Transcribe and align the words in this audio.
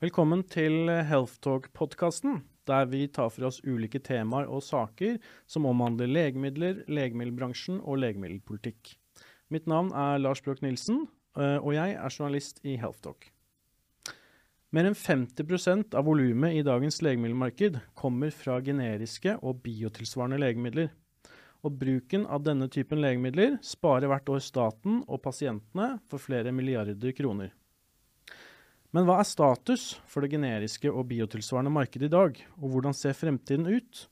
Velkommen 0.00 0.40
til 0.48 0.88
Healthtalk-podkasten, 0.88 2.38
der 2.64 2.86
vi 2.88 3.02
tar 3.12 3.26
for 3.28 3.50
oss 3.50 3.58
ulike 3.68 4.00
temaer 4.00 4.46
og 4.48 4.62
saker 4.64 5.18
som 5.44 5.66
omhandler 5.68 6.08
legemidler, 6.08 6.78
legemiddelbransjen 6.88 7.82
og 7.84 8.00
legemiddelpolitikk. 8.00 8.94
Mitt 9.52 9.68
navn 9.68 9.90
er 9.92 10.22
Lars 10.22 10.40
Brøk 10.40 10.64
Nilsen, 10.64 11.02
eh, 11.36 11.58
og 11.60 11.76
jeg 11.76 11.98
er 12.00 12.16
journalist 12.16 12.64
i 12.64 12.78
Healthtalk. 12.80 13.28
Mer 14.72 14.88
enn 14.88 14.96
50% 14.96 15.92
av 15.92 16.08
volumet 16.08 16.56
i 16.56 16.64
dagens 16.64 17.02
legemiddelmarked 17.04 17.76
kommer 17.92 18.32
fra 18.32 18.56
generiske 18.64 19.36
og 19.44 19.60
biotilsvarende 19.68 20.40
legemidler. 20.40 20.94
Og 21.60 21.76
bruken 21.76 22.24
av 22.24 22.48
denne 22.48 22.72
typen 22.72 23.04
legemidler 23.04 23.60
sparer 23.60 24.08
hvert 24.08 24.32
år 24.32 24.40
staten 24.48 25.02
og 25.04 25.20
pasientene 25.28 25.98
for 26.08 26.24
flere 26.24 26.56
milliarder 26.56 27.12
kroner. 27.12 27.52
Men 28.90 29.06
hva 29.06 29.20
er 29.22 29.28
status 29.28 30.00
for 30.10 30.24
det 30.24 30.32
generiske 30.32 30.90
og 30.90 31.04
biotilsvarende 31.12 31.70
markedet 31.70 32.08
i 32.08 32.14
dag, 32.14 32.38
og 32.58 32.72
hvordan 32.72 32.96
ser 32.96 33.14
fremtiden 33.14 33.68
ut? 33.70 34.08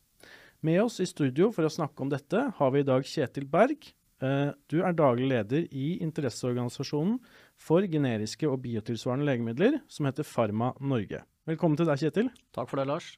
Med 0.63 0.79
oss 0.85 1.01
i 1.03 1.07
studio 1.07 1.51
for 1.55 1.67
å 1.67 1.73
snakke 1.73 2.05
om 2.05 2.13
dette 2.13 2.45
har 2.55 2.71
vi 2.75 2.85
i 2.85 2.87
dag 2.87 3.07
Kjetil 3.07 3.47
Berg. 3.51 3.91
Eh, 4.23 4.51
du 4.71 4.79
er 4.83 4.95
daglig 4.95 5.27
leder 5.33 5.67
i 5.75 5.97
interesseorganisasjonen 6.07 7.19
for 7.59 7.87
generiske 7.91 8.47
og 8.47 8.61
biotilsvarende 8.63 9.27
legemidler, 9.27 9.81
som 9.91 10.07
heter 10.07 10.27
Pharma 10.27 10.71
Norge. 10.79 11.25
Velkommen 11.51 11.79
til 11.79 11.91
deg, 11.91 11.99
Kjetil. 12.03 12.33
Takk 12.55 12.71
for 12.71 12.79
det, 12.79 12.87
Lars. 12.91 13.13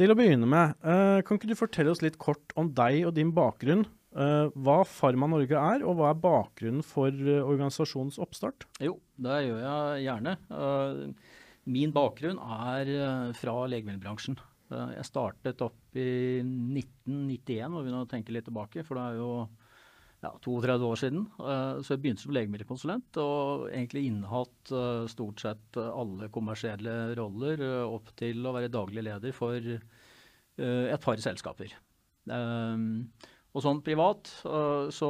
Til 0.00 0.12
å 0.12 0.16
begynne 0.16 0.48
med, 0.48 0.72
eh, 0.88 1.20
kan 1.20 1.36
ikke 1.36 1.52
du 1.52 1.56
fortelle 1.58 1.92
oss 1.92 2.00
litt 2.00 2.16
kort 2.16 2.56
om 2.56 2.72
deg 2.72 3.04
og 3.04 3.12
din 3.20 3.32
bakgrunn 3.36 3.84
hva 4.12 4.82
Pharma 4.84 5.28
Norge 5.30 5.56
er, 5.56 5.84
og 5.88 5.96
hva 5.96 6.10
er 6.12 6.20
bakgrunnen 6.20 6.84
for 6.84 7.08
uh, 7.08 7.38
organisasjonens 7.48 8.20
oppstart? 8.20 8.66
Jo, 8.84 8.98
det 9.16 9.38
gjør 9.46 9.62
jeg 9.64 10.04
gjerne. 10.06 10.36
Uh, 10.52 11.40
min 11.72 11.94
bakgrunn 11.94 12.40
er 12.42 12.88
fra 13.38 13.54
legemiddelbransjen. 13.70 14.34
jeg 14.96 15.06
startet 15.06 15.60
opp 15.62 15.94
i 15.94 16.40
1991, 16.42 17.68
må 17.70 17.84
vi 17.86 17.92
nå 17.92 18.00
tenke 18.10 18.34
litt 18.34 18.48
tilbake, 18.48 18.82
for 18.82 18.98
det 18.98 19.04
er 19.04 19.20
jo 19.20 19.28
ja, 20.24 20.32
32 20.42 20.88
år 20.88 20.98
siden. 20.98 21.28
så 21.38 21.94
jeg 21.94 22.02
begynte 22.02 22.24
som 22.24 22.34
legemiddelkonsulent 22.34 23.20
og 23.22 23.68
egentlig 23.68 24.08
innehatt 24.08 24.72
stort 25.12 25.44
sett 25.44 25.78
alle 25.78 26.26
kommersielle 26.34 27.12
roller 27.18 27.62
opp 27.84 28.10
til 28.18 28.42
å 28.42 28.56
være 28.58 28.72
daglig 28.74 29.06
leder 29.06 29.36
for 29.36 29.62
et 29.62 31.06
par 31.06 31.22
selskaper. 31.22 31.78
Og 33.52 33.60
sånn 33.60 33.82
privat 33.84 34.30
uh, 34.48 34.88
så 34.92 35.08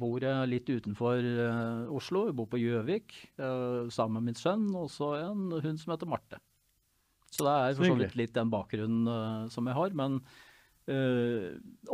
bor 0.00 0.18
jeg 0.24 0.50
litt 0.50 0.70
utenfor 0.70 1.22
uh, 1.22 1.94
Oslo. 1.94 2.24
Jeg 2.26 2.36
bor 2.40 2.48
på 2.50 2.58
Gjøvik 2.58 3.14
uh, 3.38 3.86
sammen 3.92 4.18
med 4.18 4.32
min 4.32 4.38
sønn 4.38 4.66
og 4.74 4.88
så 4.90 5.12
en 5.20 5.46
hund 5.54 5.78
som 5.78 5.94
heter 5.94 6.10
Marte. 6.10 6.40
Så 7.30 7.46
det 7.46 7.52
er 7.54 7.76
for 7.78 7.86
så 7.86 7.98
vidt 8.00 8.16
litt 8.18 8.34
den 8.34 8.50
bakgrunnen 8.50 9.50
som 9.54 9.68
jeg 9.70 9.78
har. 9.78 9.92
Men 9.94 10.16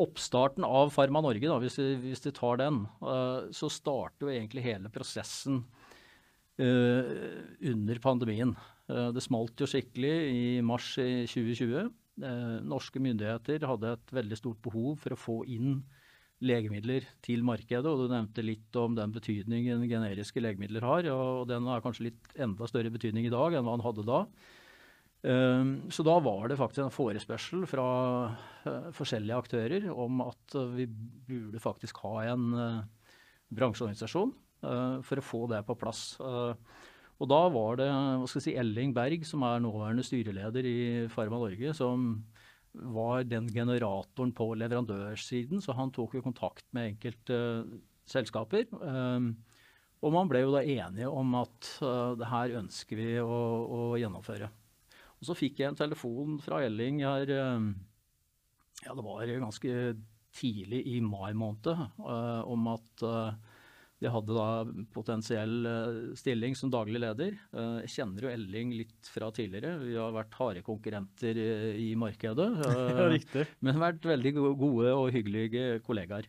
oppstarten 0.01 0.64
av 0.64 0.89
Pharma 0.95 1.20
Norge, 1.20 1.45
da, 1.45 1.59
hvis, 1.61 1.75
vi, 1.77 1.91
hvis 2.07 2.25
vi 2.25 2.33
tar 2.33 2.57
den, 2.62 2.79
så 3.53 3.69
starter 3.69 4.25
jo 4.25 4.33
egentlig 4.33 4.64
hele 4.64 4.89
prosessen 4.95 5.59
under 6.57 8.01
pandemien. 8.01 8.55
det 8.89 9.27
smalt 9.27 9.61
jo 9.61 9.69
skikkelig 9.69 10.14
i 10.33 10.41
mars 10.64 10.95
i 11.05 11.27
2020. 11.29 11.92
Eh, 12.17 12.59
norske 12.64 13.00
myndigheter 13.03 13.67
hadde 13.69 13.92
et 13.92 14.12
veldig 14.17 14.39
stort 14.41 14.61
behov 14.64 14.95
for 15.03 15.12
å 15.12 15.20
få 15.20 15.36
inn 15.53 15.83
legemidler 16.45 17.05
til 17.25 17.45
markedet. 17.45 17.84
og 17.84 18.06
Du 18.06 18.12
nevnte 18.12 18.45
litt 18.45 18.77
om 18.77 18.95
den 18.97 19.12
betydningen 19.12 19.84
generiske 19.89 20.41
legemidler 20.41 20.84
har. 20.84 21.08
og 21.12 21.48
Den 21.48 21.67
har 21.69 21.84
kanskje 21.84 22.08
litt 22.11 22.33
enda 22.36 22.69
større 22.69 22.92
betydning 22.92 23.27
i 23.27 23.33
dag 23.33 23.55
enn 23.56 23.64
hva 23.64 23.77
den 23.77 23.84
hadde 23.84 24.06
da. 24.08 24.23
Um, 25.27 25.91
så 25.91 26.05
da 26.06 26.20
var 26.23 26.47
det 26.48 26.58
faktisk 26.61 26.84
en 26.84 26.92
forespørsel 26.92 27.64
fra 27.67 27.86
uh, 28.30 28.91
forskjellige 28.95 29.39
aktører 29.41 29.86
om 29.91 30.20
at 30.23 30.55
vi 30.77 30.86
burde 30.86 31.58
faktisk 31.58 31.98
ha 32.05 32.20
en 32.30 32.52
bransjeorganisasjon 33.51 34.35
for 35.07 35.20
å 35.20 35.24
få 35.24 35.41
det 35.51 35.61
på 35.67 35.77
plass. 35.79 36.18
Og 37.17 37.29
da 37.31 37.39
var 37.53 37.79
det 37.81 37.89
hva 37.89 38.27
skal 38.29 38.43
jeg 38.43 38.47
si, 38.51 38.57
Elling 38.61 38.93
Berg, 38.97 39.23
som 39.25 39.45
er 39.47 39.63
nåværende 39.65 40.05
styreleder 40.05 40.69
i 40.69 40.79
Pharma 41.13 41.39
Norge, 41.41 41.73
som 41.77 42.11
var 42.77 43.25
den 43.25 43.49
generatoren 43.49 44.35
på 44.37 44.51
leverandørsiden, 44.61 45.63
så 45.65 45.73
han 45.79 45.93
tok 45.97 46.19
jo 46.19 46.25
kontakt 46.25 46.67
med 46.77 46.93
enkelte 46.93 47.39
uh, 47.65 47.79
selskaper. 48.09 48.67
Um, 48.83 49.33
og 50.05 50.13
man 50.13 50.29
ble 50.29 50.43
jo 50.45 50.53
da 50.53 50.61
enige 50.61 51.09
om 51.09 51.33
at 51.41 51.71
uh, 51.81 52.13
det 52.21 52.29
her 52.29 52.59
ønsker 52.61 53.01
vi 53.01 53.09
å, 53.23 53.41
å, 53.65 53.81
gjennomføre. 53.97 54.51
Og 55.17 55.31
så 55.31 55.39
fikk 55.39 55.63
jeg 55.63 55.73
en 55.73 55.79
telefon 55.79 56.37
fra 56.45 56.61
Elling 56.67 57.01
her 57.07 57.33
um, 57.57 57.71
ja, 58.85 58.93
det 58.93 59.07
var 59.07 59.33
ganske 59.41 59.97
tidlig 60.37 60.83
i 60.93 60.98
mai 61.01 61.33
måned 61.33 61.73
uh, 61.73 62.43
om 62.45 62.69
at 62.75 63.07
de 64.02 64.11
hadde 64.12 64.34
da 64.36 64.48
potensiell 64.92 65.67
eh, 65.70 65.98
stilling 66.20 66.57
som 66.58 66.70
daglig 66.73 67.01
leder. 67.01 67.36
Eh, 67.57 67.77
jeg 67.86 67.92
kjenner 67.95 68.27
jo 68.27 68.33
Elling 68.33 68.74
litt 68.77 69.08
fra 69.08 69.30
tidligere. 69.33 69.79
Vi 69.80 69.96
har 69.96 70.12
vært 70.12 70.36
harde 70.36 70.64
konkurrenter 70.67 71.40
i 71.80 71.92
markedet. 71.98 72.48
Ja, 72.96 73.06
riktig. 73.11 73.46
Men 73.64 73.80
vært 73.80 74.05
veldig 74.06 74.33
gode 74.36 74.90
og 74.92 75.08
hyggelige 75.14 75.79
kollegaer. 75.86 76.29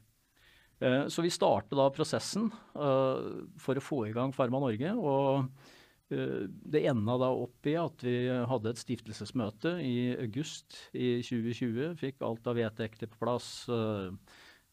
Så 1.09 1.23
vi 1.25 1.31
startet 1.33 1.73
da 1.77 1.87
prosessen 1.89 2.51
for 2.73 3.79
å 3.79 3.83
få 3.83 4.03
i 4.05 4.11
gang 4.13 4.33
Pharma 4.35 4.59
Norge. 4.61 4.91
og 4.93 5.47
det 6.07 6.83
enda 6.87 7.15
da 7.19 7.31
opp 7.33 7.67
i 7.67 7.73
at 7.81 8.03
vi 8.05 8.13
hadde 8.29 8.71
et 8.71 8.81
stiftelsesmøte 8.83 9.73
i 9.81 9.95
august 10.21 10.77
i 10.93 11.17
2020. 11.25 11.97
Fikk 11.99 12.21
alt 12.27 12.47
av 12.51 12.59
vedtekter 12.59 13.09
på 13.09 13.19
plass. 13.25 13.49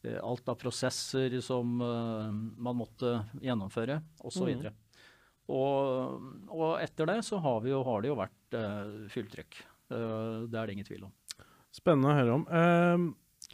Eh, 0.05 0.19
alt 0.23 0.49
av 0.49 0.55
prosesser 0.55 1.39
som 1.41 1.81
uh, 1.81 2.29
man 2.57 2.77
måtte 2.77 3.17
gjennomføre, 3.41 3.99
osv. 4.25 4.51
Mm. 4.51 4.71
Og, 5.55 6.23
og 6.49 6.71
etter 6.81 7.09
det 7.09 7.19
så 7.25 7.39
har, 7.41 7.65
jo, 7.69 7.81
har 7.85 8.01
det 8.03 8.11
jo 8.11 8.17
vært 8.19 8.57
uh, 8.57 9.05
fullt 9.13 9.31
trykk. 9.33 9.61
Uh, 9.93 10.45
det 10.49 10.59
er 10.59 10.65
det 10.65 10.77
ingen 10.77 10.87
tvil 10.87 11.05
om. 11.07 11.13
Spennende 11.73 12.11
å 12.11 12.17
høre 12.17 12.37
om. 12.39 12.45
Uh, 12.49 13.51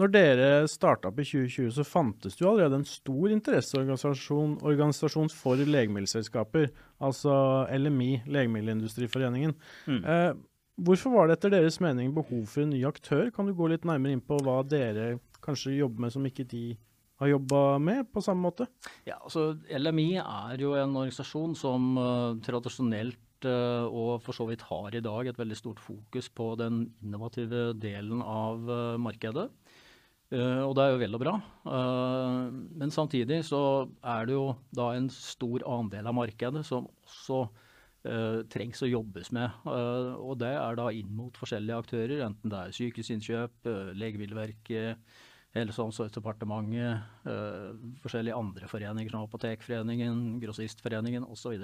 når 0.00 0.12
dere 0.12 0.46
starta 0.72 1.10
opp 1.10 1.18
i 1.20 1.26
2020, 1.28 1.72
så 1.76 1.84
fantes 1.84 2.36
det 2.36 2.44
jo 2.44 2.52
allerede 2.52 2.80
en 2.80 2.88
stor 2.88 3.32
interesseorganisasjon 3.34 4.54
organisasjon 4.64 5.28
for 5.36 5.60
legemiddelselskaper, 5.60 6.70
altså 7.04 7.34
LMI, 7.76 8.22
Legemiddelindustriforeningen. 8.24 9.52
Mm. 9.84 10.40
Hvorfor 10.80 11.12
var 11.12 11.28
det 11.28 11.36
etter 11.36 11.52
deres 11.52 11.76
mening 11.84 12.14
behov 12.16 12.46
for 12.48 12.64
en 12.64 12.72
ny 12.72 12.80
aktør? 12.88 13.28
Kan 13.36 13.50
du 13.50 13.52
gå 13.58 13.68
litt 13.68 13.84
nærmere 13.84 14.16
inn 14.16 14.24
på 14.24 14.40
hva 14.40 14.62
dere 14.64 15.18
kanskje 15.42 15.76
jobbe 15.78 16.04
med 16.04 16.14
som 16.14 16.26
ikke 16.26 16.46
de 16.48 16.64
har 17.22 17.30
jobba 17.30 17.78
med 17.78 18.08
på 18.12 18.22
samme 18.24 18.42
måte? 18.48 18.66
Ja, 19.06 19.20
altså 19.20 19.52
LMI 19.70 20.16
er 20.22 20.62
jo 20.62 20.74
en 20.78 20.96
organisasjon 20.96 21.54
som 21.58 21.94
uh, 21.98 22.34
tradisjonelt 22.42 23.46
uh, 23.46 23.86
og 23.86 24.16
for 24.24 24.36
så 24.36 24.48
vidt 24.48 24.64
har 24.66 24.94
i 24.94 25.04
dag 25.04 25.30
et 25.30 25.38
veldig 25.38 25.58
stort 25.58 25.82
fokus 25.82 26.30
på 26.34 26.52
den 26.60 26.84
innovative 27.04 27.70
delen 27.78 28.24
av 28.26 28.66
uh, 28.68 29.00
markedet. 29.00 29.50
og 30.32 30.70
det 30.72 30.80
er 30.82 30.94
jo 30.94 31.00
vel 31.02 31.16
og 31.18 31.20
bra. 31.20 31.32
men 32.80 32.90
samtidig 32.90 33.42
så 33.44 33.84
er 34.00 34.24
det 34.24 34.32
jo 34.32 34.54
da 34.72 34.86
en 34.96 35.10
stor 35.12 35.60
andel 35.68 36.06
av 36.08 36.14
markedet 36.16 36.62
som 36.64 36.86
også 37.04 37.42
trengs 38.48 38.80
å 38.80 38.88
jobbes 38.88 39.28
med. 39.36 39.50
og 39.68 40.38
det 40.40 40.54
er 40.56 40.78
da 40.80 40.86
inn 40.88 41.12
mot 41.12 41.36
forskjellige 41.36 41.82
aktører, 41.84 42.24
enten 42.24 42.48
det 42.48 42.62
er 42.62 42.72
sykehusinnkjøp, 42.78 43.68
Legemiddelverket, 43.92 45.04
Helse- 45.52 45.82
og 45.82 45.90
omsorgsdepartementet, 45.90 47.02
øh, 47.28 47.74
forskjellige 48.00 48.34
andre 48.34 48.68
foreninger 48.68 49.12
som 49.12 49.26
Apotekforeningen, 49.26 50.40
Grossistforeningen 50.40 51.24
osv. 51.24 51.58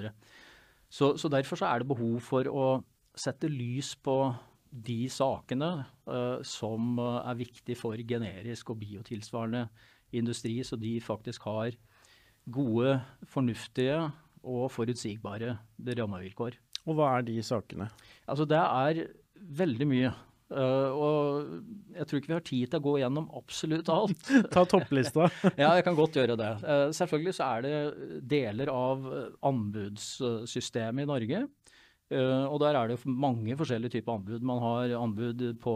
Så, 0.89 1.17
så 1.17 1.17
Så 1.17 1.29
derfor 1.29 1.55
så 1.55 1.65
er 1.65 1.79
det 1.79 1.87
behov 1.87 2.19
for 2.21 2.45
å 2.45 2.83
sette 3.15 3.49
lys 3.49 3.95
på 3.95 4.35
de 4.69 5.09
sakene 5.09 5.85
uh, 6.05 6.41
som 6.45 6.99
er 6.99 7.37
viktige 7.39 7.75
for 7.75 7.97
generisk 7.97 8.69
og 8.69 8.79
biotilsvarende 8.79 9.67
industri, 10.13 10.59
så 10.63 10.77
de 10.77 10.99
faktisk 11.01 11.43
har 11.49 11.73
gode, 12.49 13.01
fornuftige 13.25 14.11
og 14.43 14.69
forutsigbare 14.71 15.57
rammevilkår. 15.99 16.57
Og 16.87 16.97
hva 16.97 17.17
er 17.17 17.27
de 17.27 17.37
sakene? 17.43 17.89
Altså 18.27 18.45
Det 18.45 18.57
er 18.57 19.07
veldig 19.35 19.87
mye. 19.87 20.13
Uh, 20.49 20.89
og 20.97 21.93
jeg 21.93 22.07
tror 22.09 22.19
ikke 22.19 22.31
vi 22.31 22.35
har 22.35 22.45
tid 22.47 22.71
til 22.71 22.79
å 22.79 22.85
gå 22.87 22.93
gjennom 23.03 23.27
absolutt 23.37 23.89
alt. 23.93 24.29
Ta 24.53 24.63
topplista. 24.69 25.27
ja, 25.61 25.75
jeg 25.77 25.85
kan 25.85 25.97
godt 25.97 26.17
gjøre 26.17 26.37
det. 26.39 26.53
Uh, 26.63 26.87
selvfølgelig 26.95 27.35
så 27.37 27.49
er 27.53 27.65
det 27.65 27.73
deler 28.31 28.71
av 28.73 29.05
anbudssystemet 29.45 31.05
i 31.05 31.09
Norge. 31.09 31.43
Uh, 32.09 32.47
og 32.49 32.57
der 32.63 32.79
er 32.79 32.89
det 32.89 32.97
mange 33.05 33.57
forskjellige 33.59 33.99
typer 33.99 34.17
anbud. 34.17 34.47
Man 34.49 34.63
har 34.65 34.97
anbud 34.97 35.45
på 35.61 35.75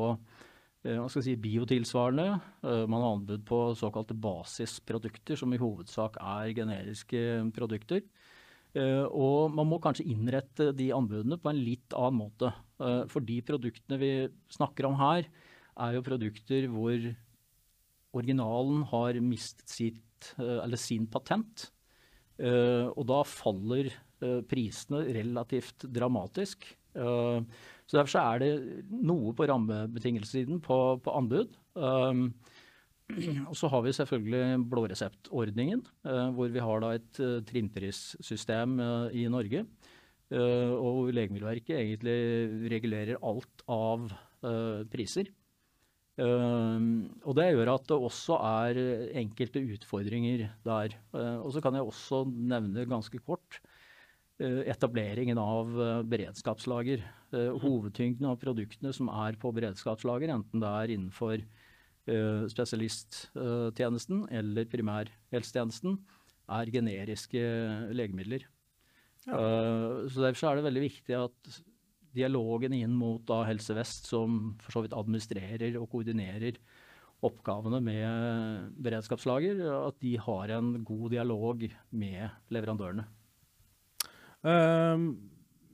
hva 0.84 1.06
skal 1.08 1.22
jeg 1.22 1.26
si, 1.30 1.34
biotilsvarende. 1.40 2.26
man 2.92 3.00
har 3.00 3.14
anbud 3.14 3.46
på 3.48 3.58
såkalte 3.80 4.18
basisprodukter, 4.20 5.38
som 5.40 5.54
i 5.56 5.60
hovedsak 5.62 6.18
er 6.20 6.50
generiske 6.58 7.22
produkter. 7.56 8.02
Uh, 8.74 9.06
og 9.14 9.54
man 9.54 9.68
må 9.70 9.78
kanskje 9.82 10.08
innrette 10.10 10.72
de 10.74 10.88
anbudene 10.96 11.38
på 11.38 11.52
en 11.52 11.60
litt 11.62 11.94
annen 11.94 12.24
måte. 12.24 12.50
Uh, 12.82 13.04
for 13.12 13.26
de 13.26 13.38
produktene 13.46 14.00
vi 14.02 14.14
snakker 14.54 14.88
om 14.90 14.98
her, 14.98 15.28
er 15.84 15.98
jo 15.98 16.06
produkter 16.06 16.66
hvor 16.70 17.06
originalen 18.18 18.82
har 18.90 19.20
mistet 19.26 19.70
sitt, 19.70 20.34
uh, 20.42 20.66
sin 20.78 21.08
patent. 21.08 21.70
og 22.44 23.04
da 23.06 23.20
faller 23.30 23.92
prisene 24.50 25.04
relativt 25.14 25.86
dramatisk. 25.86 26.66
så 26.96 27.94
Derfor 27.94 28.10
så 28.10 28.24
er 28.34 28.40
det 28.42 28.50
noe 28.90 29.36
på 29.38 29.46
rammebetingelsessiden 29.48 30.60
på, 30.66 30.78
på 30.98 31.14
anbud. 31.14 31.54
Og 33.50 33.56
så 33.58 33.70
har 33.72 33.84
vi 33.84 33.94
selvfølgelig 33.96 34.64
blåreseptordningen, 34.72 35.84
eh, 36.08 36.30
hvor 36.36 36.52
vi 36.54 36.64
har 36.64 36.84
da 36.84 36.94
et 36.98 37.12
trinnprissystem 37.14 37.48
trimprissystem 37.50 38.80
eh, 38.80 39.18
i 39.24 39.28
Norge. 39.32 39.66
Og 40.34 40.88
hvor 40.98 41.10
Legemiddelverket 41.14 41.76
egentlig 41.78 42.72
regulerer 42.72 43.20
alt 43.22 43.62
av 43.70 44.08
priser. 44.90 45.28
Og 46.18 47.36
det 47.38 47.46
gjør 47.52 47.70
at 47.76 47.86
det 47.92 48.00
også 48.08 48.40
er 48.40 48.80
enkelte 49.22 49.62
utfordringer 49.76 50.48
der. 50.66 50.96
Og 51.44 51.52
så 51.54 51.62
kan 51.62 51.78
jeg 51.78 51.86
også 51.86 52.24
nevne 52.26 52.88
ganske 52.90 53.20
kort 53.22 53.60
etableringen 54.42 55.38
av 55.38 55.70
beredskapslager. 56.10 57.06
Hovedtyngden 57.62 58.32
av 58.32 58.42
produktene 58.42 58.96
som 58.96 59.14
er 59.14 59.38
på 59.38 59.54
beredskapslager, 59.54 60.34
enten 60.34 60.66
det 60.66 60.74
er 60.80 60.96
innenfor 60.98 61.46
Eh, 61.46 61.62
spesialisttjenesten 62.04 64.26
eller 64.36 64.68
primærhelsetjenesten 64.68 65.94
er 66.52 66.72
generiske 66.74 67.44
legemidler. 67.96 68.44
Ja. 69.28 69.38
Eh, 69.38 70.10
så 70.12 70.26
Derfor 70.26 70.52
er 70.52 70.60
det 70.60 70.68
veldig 70.68 70.84
viktig 70.84 71.18
at 71.18 71.60
dialogen 72.14 72.76
inn 72.78 72.94
mot 72.94 73.24
da 73.26 73.42
Helse 73.48 73.76
Vest, 73.78 74.10
som 74.12 74.54
for 74.62 74.76
så 74.76 74.84
vidt 74.86 74.98
administrerer 74.98 75.80
og 75.80 75.90
koordinerer 75.94 76.60
oppgavene 77.24 77.80
med 77.82 78.74
beredskapslager, 78.84 79.64
at 79.88 79.98
de 80.04 80.18
har 80.20 80.52
en 80.58 80.76
god 80.84 81.14
dialog 81.16 81.64
med 81.90 82.28
leverandørene. 82.52 83.08
Um, 84.44 85.32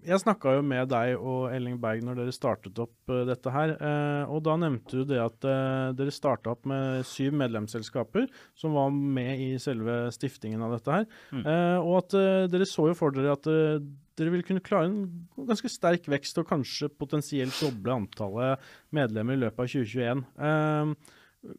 jeg 0.07 0.22
snakka 0.22 0.54
jo 0.56 0.63
med 0.63 0.88
deg 0.92 1.18
og 1.18 1.50
Elling 1.51 1.75
Berg 1.81 2.04
når 2.06 2.22
dere 2.22 2.34
startet 2.36 2.80
opp 2.80 3.12
uh, 3.12 3.25
dette 3.28 3.51
her. 3.51 3.74
Uh, 3.81 4.31
og 4.31 4.44
da 4.48 4.56
nevnte 4.62 5.01
du 5.01 5.04
det 5.10 5.19
at 5.22 5.48
uh, 5.48 5.92
dere 5.98 6.13
starta 6.13 6.54
opp 6.54 6.68
med 6.69 7.04
syv 7.07 7.36
medlemsselskaper 7.40 8.30
som 8.57 8.78
var 8.78 8.94
med 8.94 9.44
i 9.44 9.50
selve 9.62 10.01
stiftingen 10.16 10.63
av 10.66 10.78
dette 10.78 11.00
her. 11.00 11.07
Mm. 11.34 11.44
og 11.84 11.94
at 12.00 12.13
dere 12.51 12.66
så 12.68 12.88
jo 12.90 12.96
for 12.98 13.13
dere 13.13 13.34
at 13.36 13.46
dere 13.46 14.31
ville 14.34 14.46
kunne 14.46 14.63
klare 14.63 14.90
en 14.90 15.48
ganske 15.48 15.69
sterk 15.72 16.07
vekst 16.12 16.40
og 16.42 16.48
kanskje 16.50 16.90
potensielt 16.92 17.56
doble 17.62 17.96
antallet 18.01 18.68
medlemmer 18.96 19.38
i 19.38 19.42
løpet 19.46 19.63
av 19.63 19.72
2021. 19.72 20.24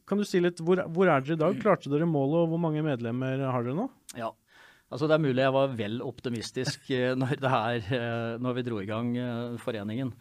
kan 0.09 0.21
du 0.21 0.27
si 0.29 0.43
litt, 0.43 0.61
hvor, 0.65 0.83
hvor 0.93 1.09
er 1.09 1.25
dere 1.25 1.39
i 1.39 1.43
dag? 1.45 1.59
Klarte 1.63 1.93
dere 1.93 2.09
målet, 2.09 2.45
og 2.45 2.53
hvor 2.53 2.63
mange 2.63 2.85
medlemmer 2.85 3.47
har 3.47 3.67
dere 3.67 3.79
nå? 3.79 3.89
Ja, 4.19 4.33
Altså 4.91 5.07
Det 5.07 5.15
er 5.15 5.23
mulig 5.23 5.45
jeg 5.45 5.55
var 5.55 5.75
vel 5.79 6.03
optimistisk 6.03 6.91
eh, 6.97 7.15
når, 7.19 7.39
her, 7.47 7.85
eh, 7.95 8.37
når 8.43 8.57
vi 8.59 8.67
dro 8.67 8.81
i 8.83 8.89
gang 8.91 9.15
eh, 9.17 9.59
foreningen. 9.63 10.15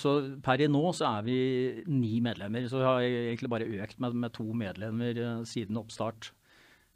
Så 0.00 0.10
per 0.40 0.62
i 0.64 0.66
nå 0.70 0.80
så 0.96 1.10
er 1.18 1.24
vi 1.26 1.34
ni 1.92 2.22
medlemmer. 2.24 2.64
Så 2.70 2.78
vi 2.80 2.86
har 2.86 3.02
egentlig 3.04 3.50
bare 3.52 3.66
økt 3.82 3.98
med, 4.00 4.14
med 4.16 4.32
to 4.32 4.46
medlemmer 4.56 5.18
siden 5.44 5.76
oppstart. 5.76 6.30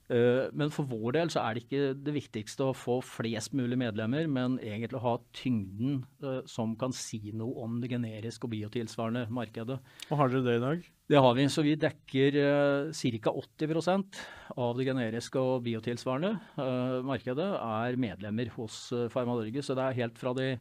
Men 0.08 0.73
for 0.73 0.88
vår 0.88 1.19
del 1.19 1.32
så 1.35 1.43
er 1.43 1.58
det 1.58 1.67
ikke 1.67 1.91
det 2.06 2.14
viktigste 2.14 2.70
å 2.70 2.73
få 2.73 2.97
flest 3.05 3.52
mulig 3.52 3.76
medlemmer, 3.82 4.25
men 4.31 4.56
egentlig 4.62 5.02
å 5.02 5.05
ha 5.05 5.12
tyngden 5.37 6.00
som 6.49 6.73
kan 6.81 6.97
si 6.97 7.20
noe 7.37 7.61
om 7.67 7.76
det 7.82 7.93
generiske 7.93 8.49
og 8.49 8.55
biotilsvarende 8.55 9.26
markedet. 9.29 9.76
Og 10.08 10.23
Har 10.23 10.32
dere 10.32 10.47
det 10.47 10.56
i 10.56 10.64
dag? 10.64 10.88
Det 11.10 11.18
har 11.18 11.32
vi. 11.34 11.46
Så 11.50 11.64
vi 11.66 11.72
dekker 11.78 12.36
uh, 12.38 12.92
ca. 12.94 13.32
80 13.34 14.20
av 14.54 14.76
det 14.78 14.86
generiske 14.86 15.42
og 15.42 15.64
biotilsvarende 15.66 16.36
uh, 16.54 17.00
markedet 17.06 17.48
er 17.56 17.98
medlemmer 17.98 18.52
hos 18.54 18.84
uh, 18.94 19.08
Pharma 19.10 19.34
Norge. 19.34 19.64
Så 19.66 19.74
det 19.74 19.88
er 19.88 19.98
helt 20.04 20.20
fra 20.20 20.32
de 20.38 20.52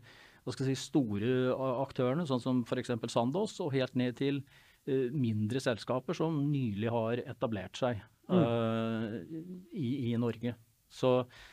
si, 0.57 0.74
store 0.74 1.54
aktørene, 1.84 2.25
sånn 2.25 2.42
som 2.42 2.63
f.eks. 2.66 2.96
Sandoz, 3.13 3.60
og 3.62 3.75
helt 3.78 3.94
ned 4.00 4.18
til 4.18 4.42
mindre 4.90 5.60
selskaper 5.62 6.16
som 6.18 6.40
nylig 6.50 6.90
har 6.90 7.19
etablert 7.30 7.78
seg 7.78 8.00
mm. 8.31 9.68
i, 9.78 9.90
i, 10.07 10.13
Norge. 10.18 10.56
Så, 10.90 11.12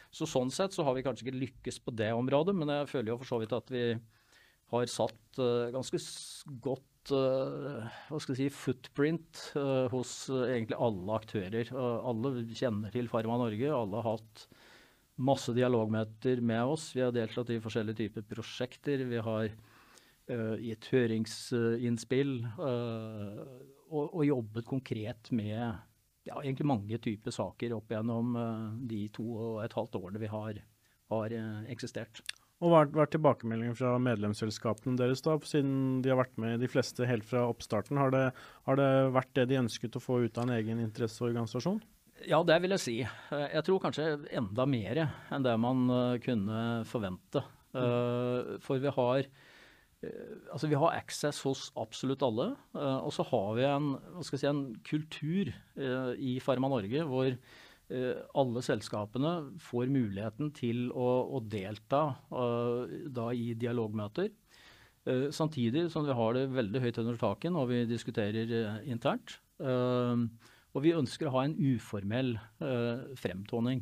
så, 0.09 0.29
sånn 0.31 0.49
sett 0.55 0.73
så 0.73 0.87
har 0.87 0.97
vi 0.97 1.03
kanskje 1.05 1.27
ikke 1.27 1.43
lykkes 1.43 1.83
på 1.85 1.93
det 1.99 2.15
området, 2.17 2.55
men 2.57 2.73
jeg 2.73 2.89
føler 2.95 3.13
jo 3.13 3.19
for 3.21 3.29
så 3.29 3.41
vidt 3.43 3.53
at 3.53 3.75
vi 3.75 3.83
har 4.73 4.89
satt 4.89 5.43
ganske 5.75 6.01
godt 6.65 6.96
hva 7.13 8.19
skal 8.21 8.35
jeg 8.35 8.39
si, 8.39 8.55
footprint 8.55 9.43
uh, 9.59 9.87
hos 9.93 10.13
uh, 10.33 10.47
egentlig 10.49 10.79
alle 10.83 11.17
aktører. 11.17 11.71
alle 11.77 12.33
kjenner 12.51 12.95
til 12.95 13.11
Pharma 13.13 13.39
Norge. 13.41 13.71
Alle 13.73 14.03
har 14.03 14.17
hatt 14.17 14.47
masse 15.17 15.55
dialogmøter 15.57 16.43
med 16.45 16.75
oss. 16.75 16.91
Vi 16.97 17.05
har 17.05 17.15
deltatt 17.15 17.53
i 17.55 17.61
forskjellige 17.63 18.03
typer 18.05 18.27
prosjekter. 18.35 19.07
Vi 19.09 19.23
har 19.25 19.51
gitt 20.59 20.89
høringsinnspill 20.91 22.33
og, 22.59 24.17
jobbet 24.27 24.67
konkret 24.67 25.29
med 25.31 25.61
ja, 26.27 26.41
egentlig 26.41 26.67
mange 26.67 26.99
typer 26.99 27.31
saker 27.31 27.77
opp 27.77 27.95
gjennom 27.95 28.35
de 28.91 29.05
to 29.15 29.23
og 29.23 29.61
et 29.63 29.77
halvt 29.79 30.01
årene 30.01 30.25
vi 30.25 30.33
har, 30.33 30.59
har 31.15 31.37
eksistert. 31.71 32.25
Og 32.65 32.73
hva 32.73 32.85
har 32.89 33.11
tilbakemeldingen 33.13 33.77
fra 33.77 33.97
medlemsselskapene 34.01 34.97
deres, 34.97 35.21
da, 35.25 35.35
siden 35.45 36.01
de 36.05 36.13
har 36.13 36.23
vært 36.23 36.39
med 36.41 36.63
de 36.65 36.71
fleste 36.73 37.05
helt 37.09 37.27
fra 37.29 37.45
oppstarten? 37.51 38.01
Har 38.01 38.15
det, 38.15 38.23
har 38.65 38.79
det 38.81 38.93
vært 39.13 39.35
det 39.37 39.45
de 39.51 39.59
ønsket 39.61 39.99
å 39.99 40.03
få 40.03 40.23
ut 40.25 40.41
av 40.41 40.47
en 40.47 40.55
egen 40.57 40.81
interesseorganisasjon? 40.81 41.83
Ja, 42.25 42.41
det 42.49 42.57
vil 42.65 42.73
jeg 42.73 42.81
si. 42.83 42.95
Jeg 43.05 43.65
tror 43.67 43.83
kanskje 43.83 44.09
enda 44.33 44.65
mer 44.73 45.03
enn 45.05 45.45
det 45.45 45.53
man 45.61 45.85
eh, 45.93 46.17
kunne 46.25 46.63
forvente. 46.89 47.45
Mm. 47.77 48.57
For 48.65 48.81
vi 48.81 48.89
har, 48.97 49.27
eh, 50.01 50.33
altså 50.49 50.73
vi 50.73 50.81
har 50.81 50.97
access 50.97 51.43
hos 51.45 51.67
absolutt 51.77 52.25
alle. 52.25 52.55
Og 52.73 53.13
så 53.13 53.27
har 53.35 53.53
vi 53.59 53.69
en, 53.69 53.93
si, 54.25 54.41
en 54.49 54.65
kultur 54.81 55.53
i 56.17 56.39
Pharma 56.41 56.73
Norge 56.73 57.05
hvor 57.05 57.37
Eh, 57.37 57.66
alle 57.87 58.63
selskapene 58.67 59.33
får 59.63 59.91
muligheten 59.95 60.51
til 60.57 60.89
å, 60.91 61.07
å 61.37 61.41
delta 61.47 62.03
uh, 62.33 62.83
da 63.15 63.29
i 63.31 63.53
dialogmøter. 63.55 64.33
Uh, 65.07 65.29
samtidig 65.31 65.87
som 65.95 66.07
vi 66.07 66.17
har 66.19 66.35
det 66.35 66.49
veldig 66.51 66.83
høyt 66.83 66.99
under 67.05 67.21
taket 67.21 67.55
når 67.55 67.71
vi 67.71 67.81
diskuterer 67.93 68.57
internt. 68.85 69.39
og 69.57 70.83
vi 70.85 70.93
ønsker 70.93 71.29
å 71.29 71.37
ha 71.39 71.45
en 71.47 71.55
uformell 71.57 72.35
fremtoning. 73.17 73.81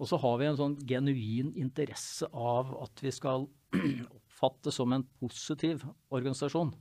Og 0.00 0.08
så 0.08 0.18
har 0.20 0.36
vi 0.40 0.48
en 0.48 0.58
sånn 0.58 0.76
genuin 0.88 1.54
interesse 1.60 2.28
av 2.32 2.72
at 2.82 3.00
vi 3.04 3.12
skal 3.12 3.46
oppfattes 4.18 4.76
som 4.80 4.92
en 4.96 5.06
positiv 5.20 5.84
organisasjon. 6.12 6.72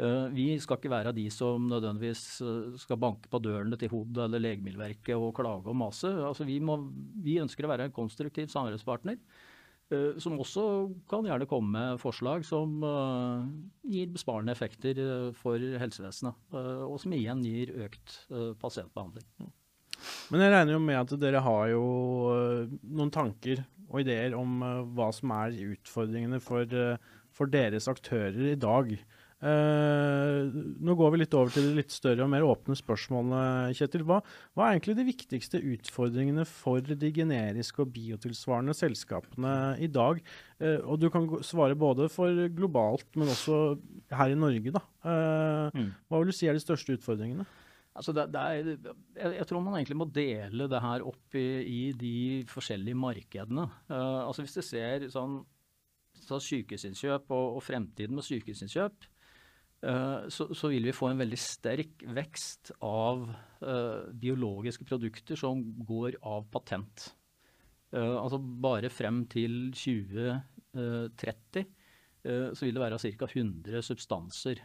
Eh, 0.00 0.26
vi 0.32 0.46
skal 0.60 0.78
ikke 0.78 0.92
være 0.92 1.12
de 1.12 1.26
som 1.32 1.66
nødvendigvis 1.68 2.24
eh, 2.40 2.76
skal 2.80 3.00
banke 3.00 3.28
på 3.28 3.40
dørene 3.44 3.76
til 3.76 3.92
HOD 3.92 4.22
eller 4.24 4.40
Legemiddelverket 4.40 5.16
og 5.18 5.34
klage 5.36 5.68
og 5.68 5.76
mase. 5.76 6.08
Altså 6.08 6.48
vi, 6.48 6.58
vi, 7.22 7.40
ønsker 7.42 7.66
å 7.66 7.72
være 7.74 7.90
en 7.90 7.96
konstruktiv 7.96 8.48
samarbeidspartner. 8.48 9.20
Eh, 9.92 10.16
som 10.22 10.38
også 10.40 10.64
kan 11.10 11.28
gjerne 11.28 11.48
komme 11.50 11.76
med 11.76 12.00
forslag 12.00 12.46
som 12.48 12.80
gir 13.84 14.12
besparende 14.14 14.56
effekter 14.56 15.02
for 15.36 15.60
helsevesenet. 15.60 16.40
Og 16.88 16.96
som 17.02 17.12
igjen 17.12 17.44
gir 17.44 17.74
økt 17.84 18.22
pasientbehandling. 18.62 19.28
Men 20.32 20.40
jeg 20.40 20.54
regner 20.54 20.74
jo 20.74 20.82
med 20.82 20.98
at 20.98 21.12
dere 21.20 21.44
har 21.44 21.66
jo 21.70 21.82
noen 22.80 23.12
tanker 23.12 23.60
og 23.92 24.00
ideer 24.00 24.32
om 24.34 24.62
hva 24.96 25.12
som 25.12 25.30
er 25.36 25.58
utfordringene 25.74 26.40
for, 26.40 26.64
for 27.30 27.52
deres 27.52 27.90
aktører 27.92 28.54
i 28.54 28.58
dag. 28.58 28.96
Uh, 29.42 30.52
nå 30.86 30.94
går 30.94 31.08
vi 31.10 31.18
litt 31.18 31.32
over 31.34 31.50
til 31.50 31.64
de 31.66 31.72
litt 31.80 31.90
større 31.90 32.22
og 32.22 32.30
mer 32.30 32.44
åpne 32.46 32.76
spørsmålene. 32.78 33.72
Kjetil. 33.74 34.04
Hva, 34.06 34.20
hva, 34.54 34.68
er 34.68 34.76
egentlig 34.76 34.94
de 35.00 35.06
viktigste 35.08 35.58
utfordringene 35.72 36.44
for 36.46 36.78
de 36.86 37.10
generiske 37.14 37.82
og 37.82 37.90
biotilsvarende 37.96 38.76
selskapene 38.78 39.54
i 39.82 39.90
dag? 39.90 40.22
Uh, 40.62 40.78
og 40.86 41.02
du 41.02 41.08
kan 41.10 41.26
svare 41.42 41.74
både 41.78 42.06
for 42.12 42.44
globalt, 42.54 43.08
men 43.18 43.32
også 43.34 43.58
her 44.14 44.30
i 44.30 44.38
Norge. 44.38 44.76
Da. 44.78 44.84
Uh, 45.02 45.74
mm. 45.74 45.90
Hva 46.06 46.22
vil 46.22 46.30
du 46.30 46.38
si 46.38 46.46
er 46.46 46.54
de 46.54 46.62
største 46.62 46.94
utfordringene? 47.00 47.48
Altså 47.98 48.14
det, 48.16 48.30
det 48.32 48.40
er, 48.40 48.68
jeg, 49.18 49.32
jeg, 49.36 49.46
tror 49.50 49.60
man 49.60 49.74
egentlig 49.76 49.98
må 50.00 50.06
dele 50.08 50.68
det 50.70 50.78
her 50.80 51.02
opp 51.04 51.34
i, 51.36 51.48
i 51.66 51.80
de 51.92 52.14
forskjellige 52.48 52.96
markedene. 52.96 53.66
altså 53.90 54.46
Hvis 54.46 54.56
du 54.56 54.62
ser 54.64 55.04
sånn 55.12 55.42
så 56.22 56.38
sykehusinnkjøp 56.40 57.34
og, 57.34 57.58
og 57.58 57.64
fremtiden 57.66 58.16
med 58.16 58.24
sykehusinnkjøp, 58.24 59.10
Eh, 59.11 59.11
så, 59.82 60.46
så, 60.54 60.68
vil 60.70 60.86
vi 60.86 60.94
få 60.94 61.08
en 61.10 61.18
veldig 61.18 61.38
sterk 61.40 62.04
vekst 62.14 62.70
av 62.86 63.24
uh, 63.26 64.06
biologiske 64.14 64.86
produkter 64.86 65.38
som 65.38 65.62
går 65.82 66.20
av 66.22 66.46
patent. 66.54 67.08
Uh, 67.90 68.14
altså 68.20 68.38
bare 68.38 68.92
frem 68.94 69.24
til 69.32 69.72
2030 69.74 71.64
uh, 71.66 72.50
så 72.54 72.62
vil 72.62 72.78
det 72.78 72.84
være 72.84 73.00
ca. 73.02 73.26
100 73.26 73.82
substanser 73.82 74.62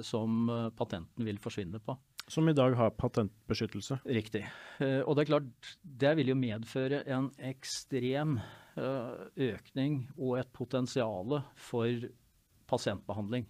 som 0.00 0.48
patenten 0.76 1.26
vil 1.28 1.40
forsvinne 1.40 1.80
på. 1.84 1.98
Som 2.26 2.48
i 2.48 2.56
dag 2.56 2.72
har 2.74 2.94
patentbeskyttelse. 2.96 4.00
Riktig. 4.08 4.42
og 4.80 5.12
det 5.14 5.22
er 5.22 5.28
klart, 5.28 5.74
det 5.84 6.14
vil 6.18 6.32
jo 6.32 6.38
medføre 6.40 7.02
en 7.12 7.28
ekstrem 7.38 8.38
økning 8.76 10.00
og 10.16 10.40
et 10.40 10.50
potensial 10.56 11.38
for 11.68 12.08
pasientbehandling. 12.66 13.46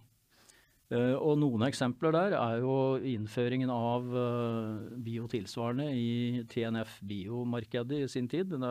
Uh, 0.87 1.17
og 1.19 1.35
noen 1.41 1.65
eksempler 1.67 2.13
der 2.15 2.33
er 2.39 2.61
jo 2.63 2.75
innføringen 3.03 3.71
av 3.73 4.05
uh, 4.07 4.85
biotilsvarende 5.03 5.89
i 5.91 6.45
TNF 6.47 7.01
biomarkedet 7.07 8.05
i 8.05 8.11
sin 8.11 8.29
tid. 8.31 8.53
Det 8.55 8.69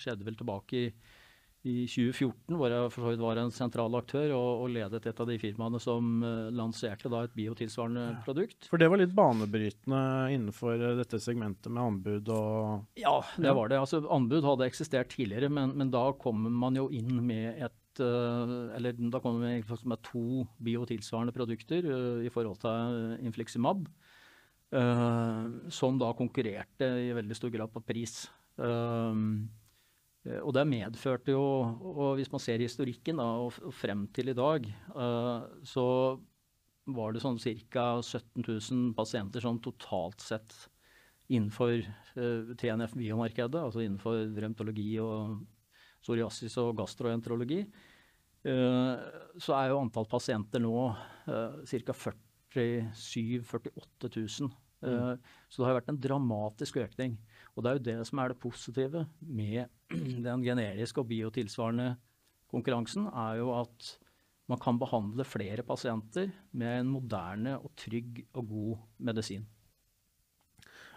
skjedde 0.00 0.24
vel 0.24 0.38
tilbake 0.38 0.78
i, 0.80 0.86
i 1.68 1.74
2014, 1.84 2.56
hvor 2.56 2.72
jeg 2.72 2.94
for 2.94 3.04
så 3.04 3.12
vidt 3.12 3.24
var 3.26 3.42
en 3.42 3.52
sentral 3.52 3.98
aktør 4.00 4.32
og, 4.38 4.62
og, 4.62 4.72
ledet 4.72 5.04
et 5.10 5.20
av 5.20 5.28
de 5.28 5.36
firmaene 5.42 5.82
som 5.84 6.24
uh, 6.24 6.48
lanserte 6.56 7.12
da 7.12 7.26
et 7.26 7.36
biotilsvarende 7.36 8.06
ja. 8.06 8.16
produkt. 8.24 8.70
For 8.72 8.80
det 8.80 8.88
var 8.88 9.02
litt 9.02 9.12
banebrytende 9.20 10.02
innenfor 10.32 10.86
dette 11.02 11.20
segmentet 11.20 11.68
med 11.68 11.84
anbud 11.84 12.32
og 12.32 13.02
Ja, 13.02 13.18
det 13.36 13.52
var 13.60 13.68
det. 13.68 13.82
Altså, 13.84 14.00
anbud 14.08 14.48
hadde 14.48 14.72
eksistert 14.72 15.12
tidligere, 15.12 15.52
men, 15.52 15.76
men 15.76 15.92
da 15.92 16.08
kommer 16.16 16.48
man 16.64 16.80
jo 16.80 16.88
inn 16.96 17.20
med 17.20 17.60
et 17.60 17.76
Eh, 17.76 17.81
eller 18.00 18.96
da 19.12 19.20
kommer 19.20 19.44
vi 19.44 19.62
med 19.88 20.02
to 20.06 20.46
biotilsvarende 20.62 21.34
produkter 21.34 21.84
eh, 21.84 22.26
i 22.26 22.30
forhold 22.32 22.58
til 22.62 22.70
eh, 22.70 23.26
Infliximab. 23.26 23.88
som 25.68 25.98
da 26.00 26.14
konkurrerte 26.16 26.86
i 27.04 27.12
veldig 27.12 27.36
stor 27.36 27.50
grad 27.52 27.68
på 27.74 27.82
pris. 27.84 28.30
og 28.56 30.54
det 30.56 30.64
medførte 30.64 31.34
jo, 31.34 31.42
og 31.92 32.16
hvis 32.16 32.32
man 32.32 32.40
ser 32.40 32.56
historikken 32.64 33.20
da, 33.20 33.26
og, 33.36 33.52
frem 33.76 34.06
til 34.16 34.32
i 34.32 34.32
dag, 34.32 34.64
så 35.62 36.16
var 36.86 37.12
det 37.12 37.20
sånn 37.20 37.36
ca. 37.68 38.00
17 38.00 38.48
000 38.48 38.94
pasienter 38.96 39.44
sånn 39.44 39.60
totalt 39.60 40.24
sett 40.24 40.56
innenfor 41.28 41.84
TNF 42.56 42.96
biomarkedet, 42.96 43.60
altså 43.60 43.84
innenfor 43.84 44.24
revmatologi 44.32 44.96
og 45.04 45.36
psoriasis 46.02 46.58
og 46.62 46.74
gastroenterologi, 46.80 47.62
eh, 47.62 48.92
så 49.38 49.56
er 49.58 49.70
jo 49.70 49.80
antall 49.80 50.08
pasienter 50.10 50.62
nå 50.62 50.74
ca. 51.22 51.96
47 51.96 52.18
000-48 52.52 54.10
000. 54.42 54.52
Mm. 54.82 55.18
Så 55.46 55.62
det 55.62 55.68
har 55.68 55.76
vært 55.78 55.92
en 55.92 56.00
dramatisk 56.02 56.80
økning. 56.82 57.14
Og 57.54 57.62
det 57.62 57.70
er 57.70 57.76
jo 57.78 57.84
det 57.86 57.96
som 58.08 58.18
er 58.18 58.32
det 58.32 58.40
positive 58.42 59.04
med 59.22 59.70
den 60.26 60.42
generiske 60.44 61.00
og 61.00 61.08
biotilsvarende 61.12 61.94
konkurransen, 62.52 63.06
er 63.08 63.38
jo 63.40 63.52
at 63.56 63.92
man 64.50 64.60
kan 64.60 64.76
behandle 64.80 65.24
flere 65.24 65.64
pasienter 65.64 66.32
med 66.58 66.80
en 66.82 66.90
moderne 66.92 67.56
og 67.62 67.72
trygg 67.78 68.24
og 68.34 68.48
god 68.50 68.82
medisin. 69.08 69.46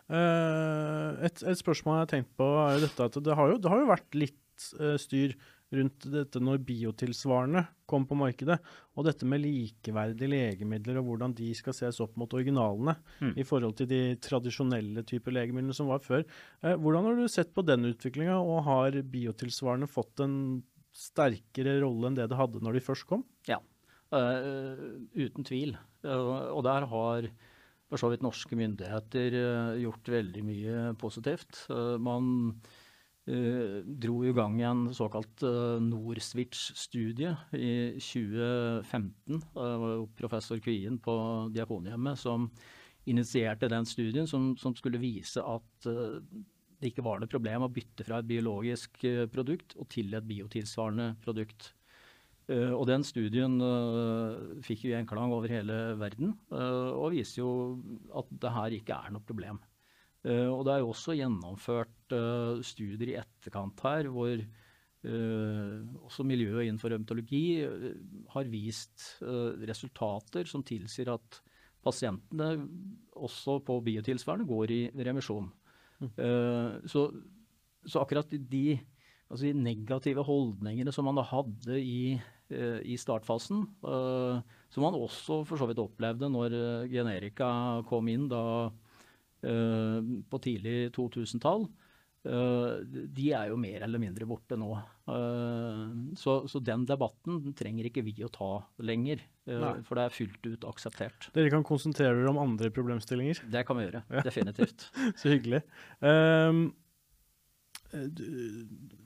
Et, 0.05 1.39
et 1.41 1.57
spørsmål 1.57 1.95
jeg 1.95 2.03
har 2.03 2.11
tenkt 2.11 2.33
på, 2.37 2.45
er 2.61 2.75
jo 2.75 2.83
dette 2.83 3.07
at 3.07 3.15
det 3.25 3.37
har 3.37 3.53
jo, 3.53 3.61
det 3.61 3.71
har 3.71 3.79
jo 3.81 3.87
vært 3.89 4.17
litt 4.17 4.41
uh, 4.79 4.95
styr 5.01 5.35
rundt 5.75 6.05
dette 6.13 6.39
når 6.41 6.61
biotilsvarende 6.65 7.63
kom 7.89 8.05
på 8.07 8.17
markedet, 8.17 8.57
og 8.95 9.07
dette 9.07 9.27
med 9.27 9.41
likeverdige 9.43 10.29
legemidler 10.29 10.99
og 10.99 11.09
hvordan 11.09 11.33
de 11.37 11.49
skal 11.57 11.75
ses 11.75 11.99
opp 12.03 12.15
mot 12.19 12.31
originalene 12.37 12.95
mm. 13.19 13.33
i 13.41 13.45
forhold 13.47 13.75
til 13.79 13.89
de 13.89 14.01
tradisjonelle 14.21 15.05
typer 15.07 15.35
legemidlene 15.35 15.75
som 15.75 15.89
var 15.91 16.03
før. 16.05 16.25
Uh, 16.63 16.75
hvordan 16.75 17.09
har 17.09 17.19
du 17.19 17.25
sett 17.31 17.53
på 17.55 17.65
den 17.65 17.89
utviklinga, 17.91 18.37
og 18.39 18.65
har 18.69 19.01
biotilsvarende 19.09 19.89
fått 19.91 20.23
en 20.25 20.37
sterkere 20.95 21.79
rolle 21.83 22.11
enn 22.11 22.19
det 22.19 22.29
det 22.31 22.39
hadde 22.39 22.61
når 22.63 22.77
de 22.77 22.85
først 22.85 23.09
kom? 23.09 23.25
Ja, 23.49 23.59
uh, 24.15 24.87
uten 25.17 25.47
tvil. 25.47 25.75
og 26.05 26.63
der 26.63 26.85
har 26.91 27.29
for 27.85 28.01
så 28.01 28.09
vidt 28.09 28.23
norske 28.25 28.57
myndigheter 28.57 29.35
gjort 29.77 30.07
veldig 30.09 30.41
mye 30.45 30.79
positivt. 30.97 31.67
man 32.01 32.55
Uh, 32.55 32.81
dro 33.25 34.19
i 34.21 34.33
gang 34.37 34.59
en 34.61 34.81
såkalt 34.93 35.41
uh, 35.43 35.81
Norswitch-studie 35.81 37.31
i 37.57 37.97
2015. 37.97 39.39
Det 39.55 39.69
var 39.81 40.03
professor 40.19 40.61
Kvien 40.61 40.99
på 41.01 41.15
Diakonhjemmet 41.55 42.21
som 42.21 42.51
initierte 43.09 43.69
den 43.69 43.85
studien, 43.89 44.29
som, 44.29 44.53
som 44.57 44.75
skulle 44.77 45.01
vise 45.01 45.41
at 45.41 45.89
uh, 45.89 46.21
det 46.77 46.91
ikke 46.91 47.05
var 47.05 47.21
noe 47.21 47.31
problem 47.31 47.65
å 47.65 47.71
bytte 47.73 48.05
fra 48.05 48.19
et 48.21 48.29
biologisk 48.29 49.07
produkt 49.33 49.73
og 49.79 49.89
til 49.89 50.13
et 50.13 50.27
biotilsvarende 50.27 51.15
produkt. 51.23 51.71
og 52.51 52.83
den 52.85 53.01
studien 53.01 53.55
fikk 54.61 54.83
jo 54.83 54.91
gjenklang 54.91 55.31
over 55.33 55.49
hele 55.49 55.95
verden, 55.97 56.35
og 56.51 57.15
viser 57.15 57.39
jo 57.39 57.53
at 58.11 58.27
det 58.43 58.51
her 58.53 58.75
ikke 58.75 58.99
er 59.07 59.15
noe 59.15 59.23
problem. 59.25 59.57
Uh, 60.25 60.49
og 60.49 60.63
det 60.65 60.73
er 60.73 60.81
jo 60.81 60.89
også 60.89 61.13
gjennomført 61.19 62.13
uh, 62.15 62.61
studier 62.65 63.11
i 63.11 63.17
etterkant 63.21 63.81
her 63.85 64.07
hvor 64.09 64.39
uh, 64.41 65.75
også 66.07 66.25
miljøet 66.25 66.65
innenfor 66.65 66.95
revmatologi 66.95 67.61
har 68.33 68.49
vist 68.49 69.05
resultater 69.69 70.49
som 70.49 70.65
tilsier 70.65 71.13
at 71.13 71.41
pasientene 71.85 72.55
også 73.13 73.59
på 73.67 73.77
biotilsvarende 73.85 74.47
går 74.49 74.71
i 74.73 74.81
remisjon. 75.05 75.51
Mm. 76.01 76.09
Så, 76.89 77.03
så, 77.85 77.99
akkurat 78.01 78.33
de, 78.33 78.79
altså 79.29 79.45
de, 79.45 79.51
negative 79.53 80.25
holdningene 80.25 80.91
som 80.91 81.05
man 81.05 81.19
da 81.19 81.23
hadde 81.29 81.77
i, 81.77 82.17
i 82.89 82.97
startfasen, 82.97 83.61
som 83.85 84.83
man 84.83 84.97
også 84.97 85.43
for 85.45 85.61
så 85.61 85.69
vidt 85.69 85.83
opplevde 85.85 86.31
når 86.33 86.57
generika 86.89 87.51
kom 87.87 88.09
inn 88.11 88.25
da 88.33 88.41
Eh, 88.73 88.84
på 89.45 90.39
tidlig 90.41 90.91
2000-tall, 90.95 91.65
eh, 92.25 92.71
de 93.17 93.27
er 93.37 93.51
jo 93.51 93.57
mer 93.61 93.85
eller 93.85 94.01
mindre 94.01 94.27
borte 94.29 94.57
nå. 94.59 94.71
Eh, 95.11 95.83
så, 96.17 96.37
så, 96.49 96.61
den 96.65 96.87
debatten 96.89 97.53
trenger 97.57 97.89
ikke 97.89 98.05
vi 98.07 98.15
å 98.25 98.31
ta 98.33 98.51
lenger, 98.85 99.21
Nei. 99.45 99.75
for 99.85 99.99
det 99.99 100.07
er 100.07 100.15
fullt 100.15 100.49
ut 100.49 100.65
akseptert. 100.71 101.29
Dere 101.35 101.53
kan 101.53 101.67
konsentrere 101.67 102.17
dere 102.17 102.31
om 102.33 102.41
andre 102.41 102.71
problemstillinger? 102.73 103.45
Det 103.53 103.65
kan 103.67 103.79
vi 103.79 103.87
gjøre, 103.89 104.05
ja. 104.09 104.25
definitivt. 104.25 104.89
så 105.21 105.35
hyggelig. 105.35 105.61
Um, 106.01 106.67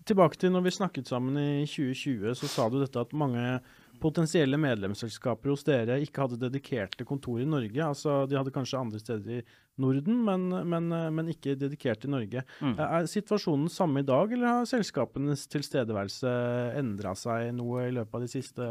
tilbake 0.09 0.39
til 0.39 0.53
når 0.53 0.65
vi 0.65 0.77
snakket 0.79 1.11
sammen 1.11 1.37
i 1.37 1.67
2020, 1.67 2.33
så 2.39 2.49
sa 2.49 2.69
du 2.71 2.79
dette 2.81 3.01
at 3.01 3.13
mange 3.17 3.59
potensielle 4.01 4.57
medlemsselskaper 4.59 5.51
hos 5.53 5.65
dere 5.67 5.99
ikke 6.03 6.25
hadde 6.25 6.39
dedikerte 6.41 7.07
kontor 7.07 7.41
i 7.43 7.47
Norge. 7.49 7.81
Altså, 7.85 8.23
de 8.29 8.37
hadde 8.39 8.53
kanskje 8.55 8.79
andre 8.79 9.01
steder 9.01 9.39
i 9.39 9.43
Norden, 9.79 10.17
men, 10.27 10.49
men, 10.67 10.89
men 11.15 11.31
ikke 11.31 11.55
dedikert 11.59 12.03
i 12.03 12.11
Norge. 12.11 12.43
Mm. 12.59 12.73
Er 12.83 13.07
situasjonen 13.07 13.69
samme 13.71 14.03
i 14.03 14.07
dag, 14.07 14.33
eller 14.35 14.59
har 14.59 14.69
selskapenes 14.69 15.45
tilstedeværelse 15.51 16.33
endra 16.79 17.13
seg 17.17 17.53
noe 17.55 17.87
i 17.87 17.95
løpet 17.95 18.17
av 18.19 18.25
de 18.25 18.31
siste 18.31 18.69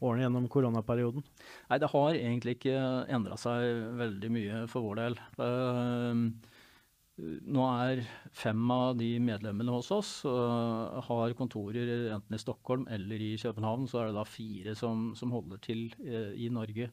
årene 0.00 0.26
gjennom 0.26 0.48
koronaperioden? 0.52 1.24
Nei, 1.70 1.80
det 1.80 1.92
har 1.94 2.10
egentlig 2.18 2.58
ikke 2.58 2.76
endra 3.08 3.40
seg 3.40 3.94
veldig 4.00 4.32
mye 4.36 4.64
for 4.70 4.90
vår 4.90 5.04
del. 5.04 5.20
Uh, 5.40 6.26
nå 7.20 7.64
er 7.84 8.02
fem 8.36 8.60
av 8.72 8.94
de 8.98 9.10
medlemmene 9.22 9.72
hos 9.74 9.90
oss 9.94 10.10
uh, 10.28 11.00
har 11.06 11.34
kontorer 11.38 12.10
enten 12.14 12.36
i 12.36 12.40
Stockholm 12.40 12.86
eller 12.92 13.22
i 13.22 13.32
København. 13.40 13.88
Så 13.90 14.00
er 14.00 14.10
det 14.10 14.18
da 14.18 14.26
fire 14.28 14.76
som, 14.78 15.10
som 15.18 15.34
holder 15.34 15.60
til 15.64 15.88
uh, 16.04 16.32
i 16.34 16.50
Norge. 16.52 16.90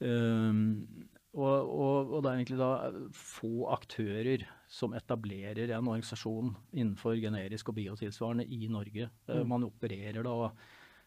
Um, 0.00 1.06
og, 1.36 1.68
og, 1.68 2.10
og, 2.10 2.18
det 2.24 2.30
er 2.30 2.38
egentlig 2.38 2.58
da 2.60 2.70
få 3.16 3.68
aktører 3.74 4.46
som 4.72 4.96
etablerer 4.96 5.70
en 5.76 5.90
organisasjon 5.92 6.54
innenfor 6.72 7.18
generisk 7.20 7.70
og 7.70 7.76
biotilsvarende 7.76 8.46
i 8.48 8.70
Norge. 8.72 9.10
Mm. 9.28 9.44
man 9.48 9.66
opererer 9.68 10.24
da 10.24 10.50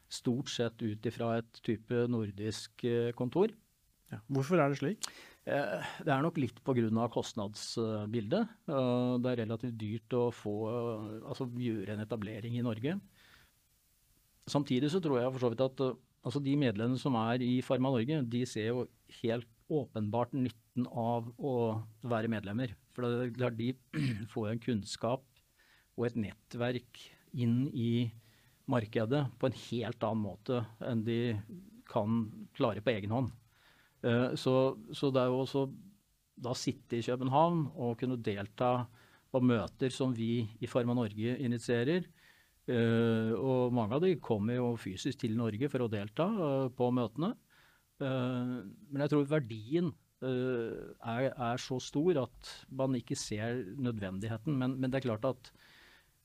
stort 0.10 0.50
sett 0.54 0.82
ut 0.82 1.06
ifra 1.06 1.36
et 1.42 1.60
type 1.66 2.06
nordisk 2.10 2.86
kontor. 3.18 3.54
Ja. 4.10 4.22
Hvorfor 4.30 4.62
er 4.62 4.72
det 4.72 4.80
slik? 4.80 5.10
Eh, 5.50 5.86
det 6.06 6.14
er 6.14 6.22
nok 6.24 6.38
litt 6.38 6.60
pga. 6.66 7.08
kostnadsbildet. 7.10 8.50
Eh, 8.70 9.14
det 9.24 9.32
er 9.32 9.42
relativt 9.44 9.78
dyrt 9.80 10.14
å 10.14 10.30
få, 10.32 10.56
eh, 10.70 11.28
altså 11.28 11.50
gjøre 11.50 11.96
en 11.96 12.06
etablering 12.06 12.58
i 12.58 12.66
Norge. 12.66 13.00
Samtidig 14.48 14.92
så 14.92 15.02
tror 15.02 15.22
jeg 15.22 15.32
for 15.34 15.40
så 15.40 15.50
vidt 15.50 15.66
at 15.66 15.98
altså 16.26 16.44
de 16.44 16.56
medlemmene 16.56 17.00
som 17.00 17.16
er 17.16 17.42
i 17.42 17.62
Pharma 17.62 17.90
Norge, 17.90 18.30
de 18.30 18.46
ser 18.46 18.68
jo 18.68 18.88
helt 19.22 19.48
åpenbart 19.70 20.34
nytten 20.34 20.88
av 20.88 21.30
å 21.38 21.84
være 22.04 22.28
medlemmer. 22.28 22.74
For 22.94 23.30
de 23.30 23.74
får 24.34 24.52
en 24.52 24.60
kunnskap 24.60 25.24
og 25.98 26.06
et 26.06 26.16
nettverk 26.16 27.00
inn 27.34 27.70
i 27.74 28.12
markedet 28.70 29.26
på 29.40 29.50
en 29.50 29.60
helt 29.70 30.04
annen 30.04 30.24
måte 30.24 30.66
enn 30.86 31.04
de 31.04 31.38
kan 31.90 32.26
klare 32.58 32.82
på 32.82 32.94
egen 32.94 33.14
hånd. 33.14 33.32
Eh, 34.06 34.36
så, 34.40 34.56
så, 34.96 35.12
det 35.12 35.22
er 35.22 35.32
jo 35.32 35.42
også 35.44 35.66
da 36.40 36.56
sitte 36.56 37.00
i 37.00 37.04
København 37.04 37.66
og 37.76 37.98
kunne 38.00 38.20
delta 38.24 38.86
på 39.30 39.42
møter 39.44 39.92
som 39.94 40.14
vi 40.16 40.48
i 40.60 40.70
Pharma 40.70 40.96
Norge 40.98 41.36
initierer. 41.38 42.08
Uh, 42.70 43.34
og 43.34 43.74
mange 43.74 43.98
av 43.98 44.04
de 44.04 44.12
kommer 44.22 44.60
jo 44.60 44.76
fysisk 44.78 45.24
til 45.24 45.34
Norge 45.34 45.66
for 45.74 45.82
å 45.82 45.88
delta 45.90 46.28
uh, 46.30 46.68
på 46.70 46.92
møtene. 46.94 47.32
Men 48.00 49.02
jeg 49.04 49.12
tror 49.12 49.26
verdien 49.28 49.90
er, 50.24 51.26
er, 51.34 51.60
så 51.60 51.82
stor 51.84 52.22
at 52.22 52.52
man 52.72 52.94
ikke 52.96 53.18
ser 53.20 53.58
nødvendigheten. 53.76 54.56
Men, 54.56 54.78
men 54.80 54.88
det 54.88 55.02
er 55.02 55.08
klart 55.10 55.26
at 55.28 55.50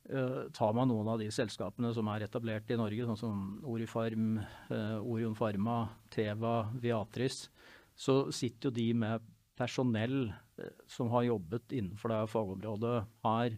tar 0.04 0.74
man 0.76 0.90
noen 0.90 1.08
av 1.08 1.20
de 1.22 1.30
selskapene 1.32 1.88
som 1.96 2.08
er 2.12 2.26
etablert 2.26 2.68
i 2.68 2.76
Norge, 2.76 3.06
sånn 3.08 3.16
som 3.16 3.38
Orifarm, 3.72 4.34
Orion 5.00 5.32
Pharma, 5.38 5.78
Teva, 6.12 6.66
Viatris, 6.76 7.46
så 7.96 8.26
sitter 8.28 8.68
jo 8.68 8.74
de 8.76 8.84
med 9.00 9.24
personell 9.56 10.26
som 10.90 11.08
har 11.14 11.24
jobbet 11.30 11.72
innenfor 11.72 12.12
det 12.12 12.20
fagområdet 12.34 12.98
her 13.24 13.56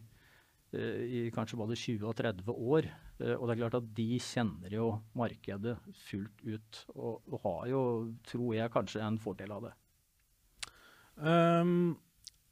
Eh, 0.75 1.03
i 1.07 1.19
kanskje 1.31 1.59
både 1.59 1.77
20 1.79 2.07
og 2.09 2.15
30 2.17 2.51
år. 2.51 2.87
Eh, 3.21 3.35
og 3.35 3.47
det 3.47 3.53
er 3.53 3.61
klart 3.61 3.77
at 3.79 3.91
de 3.95 4.07
kjenner 4.19 4.73
jo 4.73 4.87
markedet 5.15 5.77
fullt 6.09 6.43
ut, 6.43 6.81
og, 6.95 7.21
og 7.31 7.43
har 7.45 7.61
jo, 7.71 7.83
tror 8.27 8.49
jeg, 8.57 8.73
kanskje 8.73 9.03
en 9.03 9.19
fordel 9.21 9.53
av 9.55 9.69
det. 9.69 9.75
Um, 11.17 11.95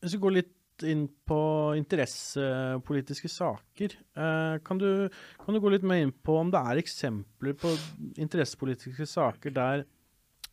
hvis 0.01 0.15
vi 0.15 0.21
går 0.23 0.33
litt 0.33 0.53
inn 0.83 1.05
på 1.27 1.39
interessepolitiske 1.79 3.31
saker, 3.31 3.95
uh, 4.19 4.57
kan, 4.65 4.81
du, 4.81 5.07
kan, 5.41 5.55
du, 5.55 5.61
gå 5.63 5.71
litt 5.71 5.85
mer 5.87 6.03
inn 6.03 6.11
på 6.11 6.35
om 6.41 6.51
det 6.51 6.59
er 6.59 6.81
eksempler 6.81 7.55
på 7.59 7.71
interessepolitiske 8.19 9.07
saker 9.07 9.55
der 9.55 9.85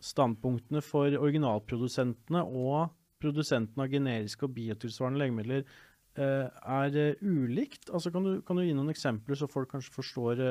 standpunktene 0.03 0.83
for 0.83 1.15
originalprodusentene 1.19 2.43
og 2.43 2.93
produsentene 3.23 3.87
av 3.87 3.91
generiske 3.93 4.47
og 4.47 4.55
biotilsvarende 4.57 5.23
legemidler 5.23 5.67
Eh, 6.13 6.45
er 6.69 7.17
ulikt? 7.25 7.89
Altså, 7.89 8.11
kan, 8.13 8.25
du, 8.25 8.41
kan, 8.45 8.59
du, 8.59 8.67
gi 8.67 8.75
noen 8.77 8.93
eksempler, 8.93 9.39
så 9.39 9.49
folk 9.49 9.71
kanskje 9.73 9.95
forstår 9.95 10.43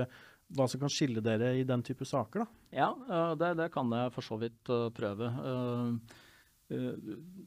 hva 0.58 0.66
som 0.68 0.82
kan 0.82 0.92
skille 0.92 1.22
dere 1.24 1.54
i 1.60 1.68
den 1.68 1.84
type 1.86 2.08
saker? 2.08 2.44
da? 2.44 2.62
Ja, 2.74 2.90
det, 3.38 3.54
det, 3.60 3.70
kan 3.74 3.92
jeg 3.94 4.14
for 4.16 4.26
så 4.26 4.40
vidt 4.42 4.72
prøve. 4.98 5.30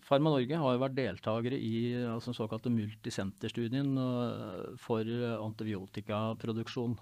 Pharma 0.05 0.33
Norge 0.35 0.59
har 0.61 0.75
jo 0.75 0.83
vært 0.83 0.97
deltakere 0.99 1.57
i 1.57 1.77
altså, 2.03 2.31
den 2.31 2.39
såkalte 2.39 2.73
multisenterstudien 2.73 3.95
for 4.81 5.09
antibiotikaproduksjon. 5.39 6.97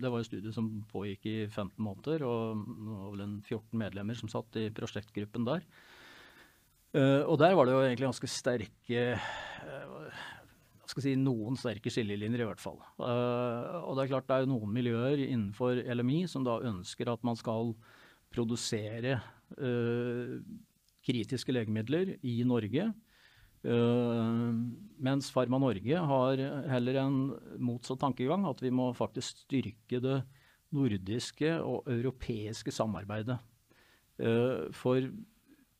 Det 0.00 0.10
var 0.10 0.18
en 0.18 0.26
studie 0.26 0.54
som 0.54 0.70
pågikk 0.90 1.28
i 1.30 1.36
15 1.46 1.76
måneder, 1.78 2.24
og 2.26 2.64
det 2.66 2.96
var 2.96 3.12
vel 3.12 3.26
en 3.28 3.36
14 3.44 3.78
medlemmer 3.78 4.18
som 4.18 4.32
satt 4.32 4.58
i 4.58 4.68
prosjektgruppen 4.74 5.46
der. 5.46 5.62
Og 7.28 7.36
der 7.38 7.54
var 7.54 7.68
det 7.68 7.76
jo 7.76 7.84
egentlig 7.84 8.08
ganske 8.08 8.32
sterke 8.32 9.04
skal 10.86 11.02
si, 11.02 11.14
Noen 11.18 11.58
sterke 11.58 11.90
skillelinjer, 11.92 12.44
i 12.44 12.48
hvert 12.48 12.62
fall. 12.62 12.78
Og 13.02 13.92
det 13.96 14.04
er 14.04 14.12
klart 14.14 14.28
det 14.30 14.38
er 14.38 14.50
noen 14.50 14.72
miljøer 14.72 15.20
innenfor 15.26 15.82
LMI 15.82 16.24
som 16.30 16.46
da 16.46 16.60
ønsker 16.70 17.10
at 17.12 17.26
man 17.26 17.38
skal 17.38 17.74
produsere 18.34 19.18
kritiske 21.06 21.54
legemidler 21.54 22.16
i 22.22 22.40
Norge. 22.44 22.92
mens 25.02 25.30
Pharma 25.34 25.58
Norge 25.58 25.98
har 25.98 26.42
heller 26.70 26.98
en 27.00 27.16
motsatt 27.58 27.98
tankegang, 27.98 28.44
at 28.46 28.60
vi 28.62 28.70
må 28.70 28.92
faktisk 28.94 29.40
styrke 29.42 29.98
det 29.98 30.20
nordiske 30.70 31.56
og 31.62 31.88
europeiske 31.90 32.70
samarbeidet. 32.70 33.38
for 34.72 35.02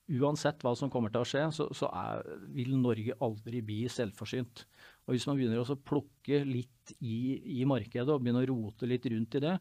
uansett 0.06 0.62
hva 0.62 0.73
som 0.78 0.90
kommer 0.92 1.11
til 1.11 1.23
å 1.23 1.26
skje, 1.26 1.42
så, 1.54 1.66
så 1.75 1.88
er, 1.90 2.26
vil 2.54 2.76
Norge 2.78 3.16
aldri 3.25 3.62
bli 3.64 3.80
selvforsynt. 3.90 4.64
Og 5.06 5.14
Hvis 5.14 5.26
man 5.28 5.38
begynner 5.38 5.62
å 5.62 5.78
plukke 5.78 6.42
litt 6.47 6.95
i, 7.00 7.38
i, 7.59 7.64
markedet 7.68 8.09
og 8.12 8.23
begynner 8.23 8.47
å 8.47 8.54
rote 8.54 8.88
litt 8.88 9.06
rundt 9.11 9.38
i 9.38 9.42
det, 9.42 9.56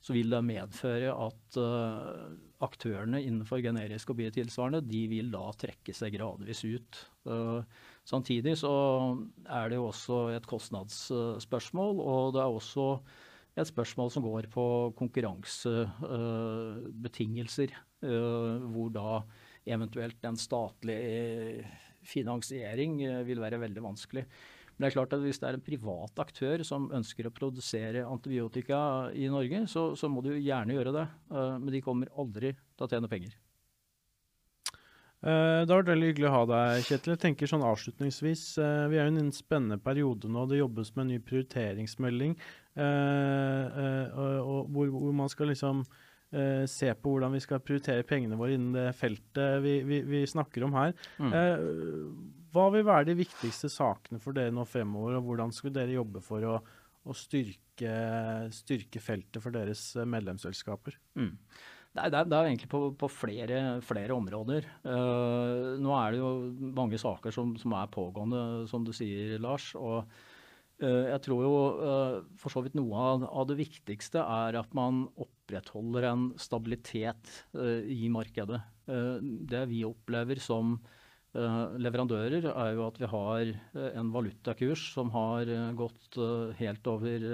så 0.00 0.16
vil 0.16 0.32
det 0.32 0.48
medføre 0.48 1.12
at 1.12 1.56
uh, 1.60 2.32
aktørene 2.64 3.20
innenfor 3.24 3.60
generisk 3.64 4.10
og 4.12 4.18
biotilsvarende 4.20 4.88
de 4.88 5.02
vil 5.12 5.28
da 5.32 5.52
trekke 5.60 5.92
seg 5.96 6.14
gradvis 6.16 6.60
ut. 6.64 6.92
Uh, 7.28 7.60
samtidig 8.08 8.54
så 8.62 8.72
er 9.44 9.64
det 9.68 9.76
jo 9.76 9.88
også 9.90 10.16
et 10.36 10.46
kostnadsspørsmål, 10.48 11.94
og 12.00 12.32
det 12.36 12.42
er 12.42 12.48
også 12.48 12.86
et 13.60 13.68
spørsmål 13.68 14.08
som 14.14 14.22
går 14.24 14.44
på 14.52 14.66
konkurransebetingelser, 14.96 17.70
uh, 18.06 18.56
hvor 18.72 18.88
da 18.96 19.10
eventuelt 19.68 20.24
en 20.24 20.38
statlig 20.40 20.96
eh, 20.96 21.64
finansiering 22.06 23.02
eh, 23.04 23.26
vil 23.28 23.42
være 23.42 23.60
veldig 23.60 23.82
vanskelig. 23.84 24.24
Men 24.80 24.86
det 24.86 24.94
er 24.94 24.96
klart 24.96 25.12
at 25.12 25.20
hvis 25.20 25.36
det 25.36 25.44
er 25.44 25.56
en 25.58 25.64
privat 25.64 26.20
aktør 26.22 26.62
som 26.64 26.86
ønsker 26.96 27.26
å 27.28 27.32
produsere 27.36 28.06
antibiotika 28.08 28.78
i 29.12 29.26
Norge, 29.28 29.66
så, 29.68 29.90
så 29.92 30.08
må 30.08 30.22
de 30.24 30.32
jo 30.32 30.40
gjerne 30.40 30.72
gjøre 30.72 30.94
det. 30.96 31.02
Eh, 31.36 31.58
men 31.60 31.74
de 31.74 31.82
kommer 31.84 32.08
aldri 32.16 32.54
til 32.56 32.86
å 32.86 32.88
tjene 32.88 33.10
penger. 33.12 33.36
Det 35.20 35.68
har 35.68 35.68
vært 35.68 35.90
veldig 35.90 36.06
hyggelig 36.08 36.28
å 36.30 36.32
ha 36.32 36.44
deg, 36.48 36.78
Kjetil. 36.86 37.12
Jeg 37.12 37.20
tenker 37.20 37.50
sånn 37.50 37.64
avslutningsvis, 37.68 38.44
Vi 38.56 38.96
er 38.96 39.04
jo 39.04 39.18
i 39.18 39.20
en 39.20 39.34
spennende 39.36 39.76
periode 39.76 40.30
nå. 40.32 40.46
Det 40.48 40.62
jobbes 40.62 40.94
med 40.94 41.02
en 41.02 41.10
ny 41.12 41.18
prioriteringsmelding 41.28 42.38
hvor 44.72 45.12
man 45.18 45.28
skal 45.28 45.52
liksom 45.52 45.84
se 46.72 46.88
på 46.96 47.12
hvordan 47.12 47.36
vi 47.36 47.42
skal 47.44 47.60
prioritere 47.60 48.06
pengene 48.08 48.40
våre 48.40 48.56
innen 48.56 48.72
det 48.72 48.96
feltet 48.96 49.60
vi, 49.60 49.82
vi, 49.84 50.00
vi 50.08 50.24
snakker 50.30 50.64
om 50.64 50.72
her. 50.78 50.96
Mm. 51.20 51.36
Uh, 52.50 52.54
hva 52.54 52.68
vil 52.74 52.86
være 52.86 53.10
de 53.10 53.18
viktigste 53.20 53.70
sakene 53.72 54.20
for 54.22 54.36
dere 54.36 54.52
nå 54.54 54.66
fremover, 54.68 55.18
og 55.18 55.26
hvordan 55.26 55.52
skulle 55.54 55.76
dere 55.76 55.96
jobbe 55.96 56.22
for 56.24 56.46
å, 56.46 56.56
å 57.04 57.16
styrke, 57.16 57.92
styrke, 58.54 59.00
feltet 59.02 59.42
for 59.42 59.54
deres 59.54 59.96
eh, 59.96 60.08
medlemsselskaper? 60.08 60.98
Mm. 61.18 61.36
Det 61.90 62.02
er, 62.04 62.10
det 62.22 62.36
er, 62.36 62.46
egentlig 62.46 62.70
på, 62.70 62.82
på 62.94 63.08
flere, 63.10 63.80
flere, 63.82 64.14
områder. 64.14 64.66
Uh, 64.84 65.78
nå 65.82 65.94
er 65.96 66.12
det 66.12 66.20
jo 66.20 66.34
mange 66.76 67.00
saker 67.02 67.34
som, 67.34 67.56
som, 67.58 67.74
er 67.74 67.90
pågående, 67.90 68.42
som 68.70 68.84
du 68.86 68.92
sier, 68.94 69.38
Lars. 69.42 69.72
og 69.78 70.04
jeg 70.80 71.20
tror 71.20 71.42
jo 71.44 71.56
for 72.40 72.48
så 72.48 72.62
vidt 72.64 72.72
noe 72.78 72.96
av, 72.96 73.24
av 73.28 73.44
det 73.50 73.58
viktigste 73.58 74.22
er 74.22 74.56
at 74.56 74.70
man 74.72 75.02
opprettholder 75.20 76.06
en 76.08 76.22
stabilitet 76.40 77.34
uh, 77.52 77.82
i 77.84 78.08
markedet. 78.08 78.62
Uh, 78.88 79.18
det 79.20 79.66
vi 79.68 79.82
opplever 79.84 80.40
som 80.40 80.78
uh, 80.78 80.94
leverandører, 81.32 82.48
er 82.50 82.74
jo 82.74 82.86
at 82.88 82.98
vi 82.98 83.08
har 83.12 83.50
en 83.92 84.12
valutakurs 84.14 84.88
som 84.96 85.12
har 85.14 85.50
gått 85.78 86.18
helt 86.58 86.90
over 86.90 87.26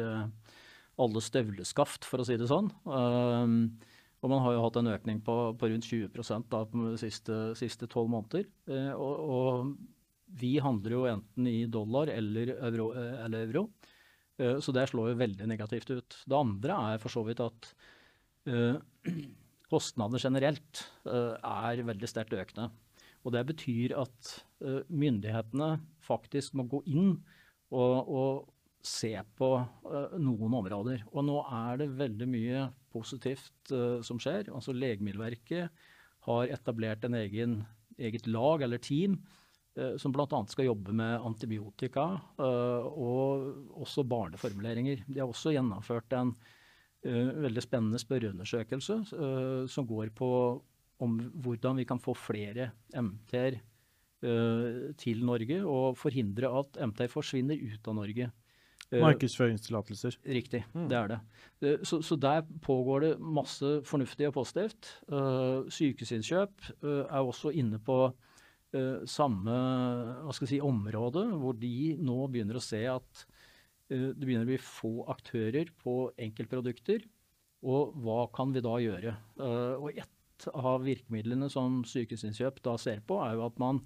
alle 1.00 1.22
støvleskaft, 1.24 2.04
for 2.04 2.20
å 2.20 2.26
si 2.28 2.36
det 2.36 2.48
sånn. 2.50 2.68
og 2.84 4.28
man 4.28 4.44
har 4.44 4.56
jo 4.56 4.62
hatt 4.66 4.76
en 4.80 4.92
økning 4.92 5.22
på, 5.24 5.36
på 5.56 5.70
rundt 5.72 5.88
20 5.88 6.44
da, 6.52 6.62
på 6.68 6.92
de 6.92 7.10
siste 7.56 7.88
tolv 7.88 8.12
måneder. 8.12 8.44
Og, 8.96 9.16
og, 9.38 9.74
vi 10.36 10.56
handler 10.60 10.92
jo 10.92 11.04
enten 11.08 11.46
i 11.48 11.58
dollar 11.70 12.10
eller 12.12 12.56
euro. 12.68 12.90
Eller 12.98 13.46
euro. 13.46 13.68
Så 14.36 14.74
det 14.76 14.88
slår 14.90 15.14
jo 15.14 15.20
veldig 15.22 15.46
negativt 15.48 15.92
ut. 15.94 16.16
Det 16.26 16.36
andre 16.36 16.80
er 16.92 17.00
for 17.00 17.14
så 17.14 17.22
vidt 17.24 17.40
at 17.44 17.70
Eh, 18.46 18.76
kostnader 19.72 20.22
generelt 20.22 20.84
eh, 21.10 21.34
er 21.34 21.82
veldig 21.86 22.10
sterkt 22.10 22.36
økende. 22.38 22.70
Og 23.26 23.32
Det 23.34 23.42
betyr 23.48 23.96
at 23.98 24.32
eh, 24.62 24.82
myndighetene 24.88 25.72
faktisk 26.06 26.54
må 26.54 26.66
gå 26.70 26.82
inn 26.86 27.16
og, 27.74 27.96
og 28.06 28.84
se 28.86 29.10
på 29.34 29.48
noen 30.22 30.52
områder. 30.54 31.00
Og 31.10 31.24
nå 31.26 31.40
er 31.50 31.80
det 31.80 31.88
veldig 31.98 32.28
mye 32.30 32.60
positivt 32.94 33.72
som 34.06 34.20
skjer. 34.22 34.46
Altså 34.54 34.70
Legemiddelverket 34.70 35.88
har 36.28 36.52
etablert 36.54 37.02
en 37.08 37.16
egen, 37.18 37.56
eget 37.98 38.28
lag 38.30 38.62
eller 38.62 38.78
team 38.78 39.18
som 39.98 40.14
bl.a. 40.14 40.38
skal 40.46 40.68
jobbe 40.68 40.94
med 40.94 41.18
antibiotika 41.26 42.04
og 42.38 43.74
også 43.82 44.06
barneformuleringer. 44.06 45.02
De 45.10 45.18
har 45.18 45.34
også 45.34 45.56
gjennomført 45.56 46.14
en 46.14 46.30
Eh, 47.06 47.28
veldig 47.44 47.62
spennende 47.62 48.00
spørreundersøkelse 48.02 48.96
som 49.70 49.86
går 49.86 50.10
på 50.16 50.30
om 51.02 51.18
hvordan 51.44 51.80
vi 51.80 51.86
kan 51.88 52.00
få 52.02 52.14
flere 52.16 52.70
MT-er 52.94 53.58
uh, 53.58 54.90
til 55.00 55.22
Norge, 55.26 55.60
og 55.64 55.96
forhindre 56.00 56.50
at 56.62 56.80
MT-er 56.92 57.12
forsvinner 57.12 57.60
ut 57.60 57.88
av 57.88 57.98
Norge. 58.00 58.30
Markedsføringstillatelser. 58.86 60.14
Riktig, 60.30 60.60
mm. 60.70 60.84
det 60.92 60.96
er 60.96 61.08
det. 61.10 61.16
Så, 61.88 61.98
så, 62.06 62.14
der 62.22 62.44
pågår 62.62 63.00
det 63.02 63.08
masse 63.18 63.80
fornuftig 63.82 64.28
og 64.28 64.36
positivt. 64.36 64.92
Sykehusinnkjøp 65.74 66.68
er 66.86 67.16
også 67.18 67.50
inne 67.50 67.80
på 67.82 67.96
samme 69.10 69.56
si, 70.38 70.60
område, 70.62 71.24
hvor 71.34 71.58
de 71.58 71.96
nå 71.98 72.20
begynner 72.30 72.60
å 72.60 72.62
se 72.62 72.84
at 72.92 73.24
Eh, 73.92 74.10
det 74.12 74.24
begynner 74.24 74.46
å 74.46 74.50
bli 74.50 74.62
få 74.62 74.92
aktører 75.12 75.70
på 75.82 75.96
enkeltprodukter. 76.26 77.06
Og 77.66 77.96
hva 78.02 78.26
kan 78.34 78.52
vi 78.54 78.62
da 78.64 78.76
gjøre? 78.82 79.16
Eh, 79.40 79.74
og 79.78 79.90
ett 79.94 80.12
av 80.52 80.84
virkemidlene 80.86 81.48
som 81.52 81.80
Sykehusinnkjøp 81.88 82.60
da 82.64 82.76
ser 82.80 83.02
på, 83.06 83.18
er 83.24 83.38
jo 83.38 83.46
at 83.48 83.60
man 83.62 83.82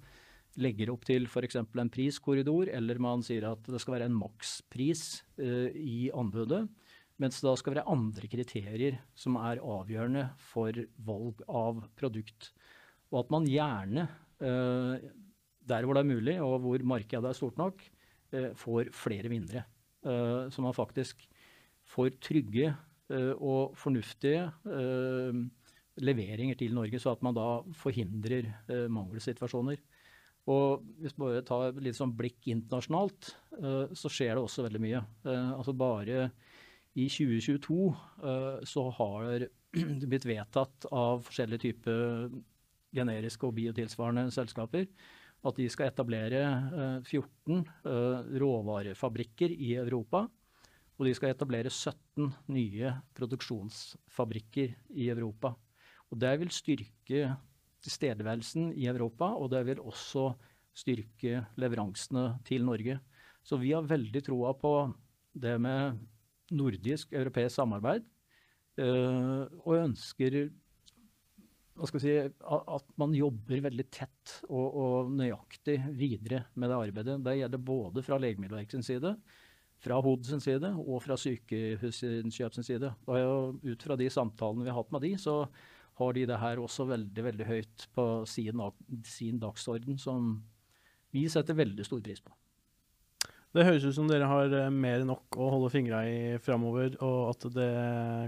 legger 0.59 0.91
opp 0.91 1.05
til 1.07 1.27
f.eks. 1.29 1.57
en 1.61 1.91
priskorridor, 1.91 2.71
eller 2.73 2.99
man 3.03 3.23
sier 3.23 3.45
at 3.47 3.67
det 3.69 3.79
skal 3.81 3.97
være 3.97 4.09
en 4.09 4.17
makspris 4.19 5.21
uh, 5.39 5.69
i 5.71 6.11
anbudet. 6.15 6.65
Mens 7.21 7.39
det 7.39 7.47
da 7.47 7.55
skal 7.59 7.75
være 7.75 7.87
andre 7.91 8.27
kriterier 8.31 8.97
som 9.15 9.37
er 9.39 9.61
avgjørende 9.61 10.25
for 10.41 10.75
valg 11.05 11.43
av 11.47 11.83
produkt. 11.99 12.51
Og 13.11 13.21
at 13.23 13.33
man 13.33 13.47
gjerne, 13.47 14.07
uh, 14.43 14.95
der 15.71 15.85
hvor 15.85 15.95
det 15.95 16.03
er 16.03 16.11
mulig 16.11 16.37
og 16.43 16.57
hvor 16.65 16.87
markedet 16.95 17.31
er 17.31 17.37
stort 17.37 17.61
nok, 17.61 17.83
uh, 18.35 18.51
får 18.57 18.91
flere 18.95 19.31
vinnere. 19.31 19.67
så 20.01 20.61
man 20.65 20.73
faktisk 20.73 21.27
får 21.85 22.15
trygge 22.25 22.71
og 23.37 23.75
fornuftige 23.77 24.47
leveringer 26.01 26.57
til 26.59 26.73
Norge, 26.75 26.99
så 26.99 27.13
at 27.13 27.21
man 27.25 27.35
da 27.37 27.47
forhindrer 27.77 28.49
mangelsituasjoner. 28.89 29.79
Og 30.49 30.81
hvis 31.01 31.13
man 31.19 31.29
bare 31.29 31.45
tar 31.45 31.77
litt 31.83 31.97
sånn 31.97 32.15
blikk 32.17 32.49
internasjonalt, 32.49 33.31
uh, 33.61 33.85
så 33.93 34.09
skjer 34.09 34.35
det 34.35 34.43
også 34.43 34.65
veldig 34.65 34.81
mye. 34.81 35.03
Uh, 35.27 35.53
altså 35.59 35.75
bare 35.77 36.31
i 36.97 37.05
2022 37.07 37.75
uh, 37.87 37.99
eh, 38.27 38.55
så 38.67 38.81
har 38.97 39.27
det 39.45 39.51
blitt 40.11 40.27
vedtatt 40.27 40.89
av 40.91 41.21
forskjellige 41.23 41.69
typer 41.69 42.31
generiske 42.91 43.47
og 43.47 43.55
biotilsvarende 43.55 44.25
selskaper 44.35 44.89
at 45.47 45.57
de 45.57 45.65
skal 45.71 45.87
etablere 45.89 46.41
14 47.07 47.63
råvarefabrikker 48.37 49.49
i 49.55 49.71
Europa. 49.79 50.27
Og 50.99 51.07
de 51.07 51.15
skal 51.17 51.31
etablere 51.33 51.71
17 51.71 52.27
nye 52.53 52.91
produksjonsfabrikker 53.17 54.75
i 55.01 55.07
Europa. 55.09 55.55
Og 56.11 56.19
det 56.19 56.33
vil 56.41 56.51
styrke 56.53 57.35
tilstedeværelsen 57.81 58.71
i 58.77 58.87
Europa, 58.91 59.31
og 59.33 59.51
det 59.53 59.63
vil 59.69 59.81
også 59.81 60.31
styrke 60.75 61.45
leveransene 61.59 62.37
til 62.47 62.65
Norge. 62.67 62.99
Så 63.43 63.57
vi 63.57 63.73
har 63.73 63.87
veldig 63.87 64.23
troa 64.23 64.53
på 64.53 64.73
det 65.33 65.55
med 65.61 65.99
nordisk-europeisk 66.51 67.55
samarbeid, 67.55 68.03
øh, 68.77 69.47
og 69.63 69.77
ønsker 69.79 70.49
si, 71.97 72.11
at 72.19 72.89
man 72.99 73.15
jobber 73.15 73.63
veldig 73.63 73.85
tett 73.89 74.33
og, 74.49 74.67
og, 74.67 75.11
nøyaktig 75.15 75.79
videre 75.97 76.43
med 76.53 76.69
det 76.69 76.77
arbeidet. 76.77 77.23
Det 77.23 77.37
gjelder 77.39 77.63
både 77.71 78.03
fra 78.05 78.19
Legemiddelverkets 78.21 78.91
side, 78.91 79.15
fra 79.81 79.97
HODs 80.03 80.35
side 80.43 80.75
og 80.77 81.01
fra 81.01 81.17
Sykehusinnkjøp 81.17 82.59
side. 82.59 82.91
Og 83.07 83.63
ut 83.63 83.83
fra 83.87 83.97
de 83.97 84.09
samtalene 84.13 84.67
vi 84.67 84.69
har 84.69 84.77
hatt 84.77 84.91
med 84.93 85.07
de, 85.07 85.15
så 85.17 85.47
har 86.01 86.17
de 86.17 86.27
det 86.29 86.41
her 86.41 86.61
også 86.61 86.89
veldig 86.89 87.27
veldig 87.29 87.47
høyt 87.47 87.87
på 87.95 88.05
sin, 88.29 88.61
sin 89.07 89.39
dagsorden, 89.41 90.01
som 90.01 90.35
vi 91.15 91.27
setter 91.29 91.57
veldig 91.57 91.85
stor 91.85 92.01
pris 92.03 92.21
på. 92.23 92.33
Det 93.51 93.65
høres 93.67 93.83
ut 93.83 93.97
som 93.97 94.07
dere 94.07 94.29
har 94.31 94.53
eh, 94.55 94.69
mer 94.71 95.01
enn 95.01 95.09
nok 95.11 95.35
å 95.35 95.49
holde 95.51 95.71
fingra 95.73 96.05
i 96.07 96.37
framover, 96.43 96.95
og 97.03 97.33
at 97.33 97.49
det 97.51 97.71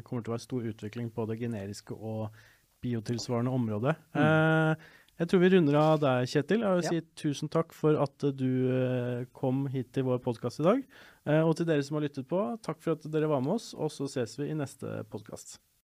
kommer 0.07 0.23
til 0.23 0.33
å 0.33 0.36
være 0.36 0.43
stor 0.43 0.67
utvikling 0.73 1.13
på 1.15 1.27
det 1.29 1.39
generiske 1.39 1.95
og 1.95 2.36
biotilsvarende 2.83 3.53
området. 3.55 3.95
Mm. 4.17 4.19
Eh, 4.25 4.91
jeg 5.21 5.29
tror 5.29 5.43
vi 5.43 5.51
runder 5.53 5.79
av 5.79 6.01
der, 6.01 6.27
Kjetil. 6.27 6.65
Jeg 6.65 6.79
vil 6.79 6.88
ja. 6.89 6.91
si 6.91 7.21
tusen 7.21 7.51
takk 7.53 7.71
for 7.77 8.01
at 8.03 8.27
du 8.36 8.49
eh, 8.75 9.23
kom 9.31 9.63
hit 9.71 9.93
til 9.95 10.09
vår 10.09 10.19
podkast 10.25 10.59
i 10.59 10.67
dag. 10.67 10.86
Og 11.23 11.53
til 11.55 11.69
dere 11.69 11.83
som 11.88 11.95
har 11.95 12.03
lyttet 12.03 12.27
på, 12.27 12.41
takk 12.65 12.81
for 12.83 12.97
at 12.97 13.05
dere 13.13 13.29
var 13.31 13.39
med 13.45 13.53
oss, 13.55 13.69
og 13.77 13.93
så 13.95 14.09
ses 14.12 14.36
vi 14.41 14.49
i 14.51 14.57
neste 14.59 15.05
podkast. 15.13 15.55